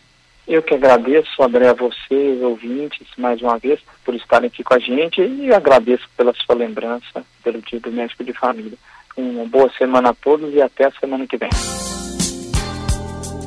Eu 0.47 0.63
que 0.63 0.75
agradeço, 0.75 1.43
André, 1.43 1.69
a 1.69 1.73
vocês, 1.73 2.41
ouvintes, 2.41 3.07
mais 3.19 3.43
uma 3.43 3.59
vez, 3.59 3.81
por 4.05 4.15
estarem 4.15 4.47
aqui 4.47 4.63
com 4.63 4.75
a 4.75 4.79
gente 4.79 5.21
e 5.21 5.53
agradeço 5.53 6.09
pela 6.17 6.33
sua 6.35 6.55
lembrança, 6.55 7.25
pelo 7.43 7.61
Dia 7.63 7.81
do 7.81 7.91
Médico 7.91 8.23
de 8.23 8.33
Família. 8.33 8.79
Uma 9.17 9.45
boa 9.47 9.71
semana 9.77 10.11
a 10.11 10.15
todos 10.15 10.55
e 10.55 10.63
até 10.63 10.85
a 10.85 10.93
semana 10.93 11.27
que 11.27 11.37
vem. 11.37 11.51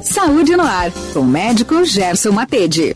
Saúde 0.04 0.58
no 0.58 0.64
ar, 0.64 0.92
com 1.14 1.20
o 1.20 1.26
médico 1.26 1.86
Gerson 1.86 2.32
Matede. 2.32 2.94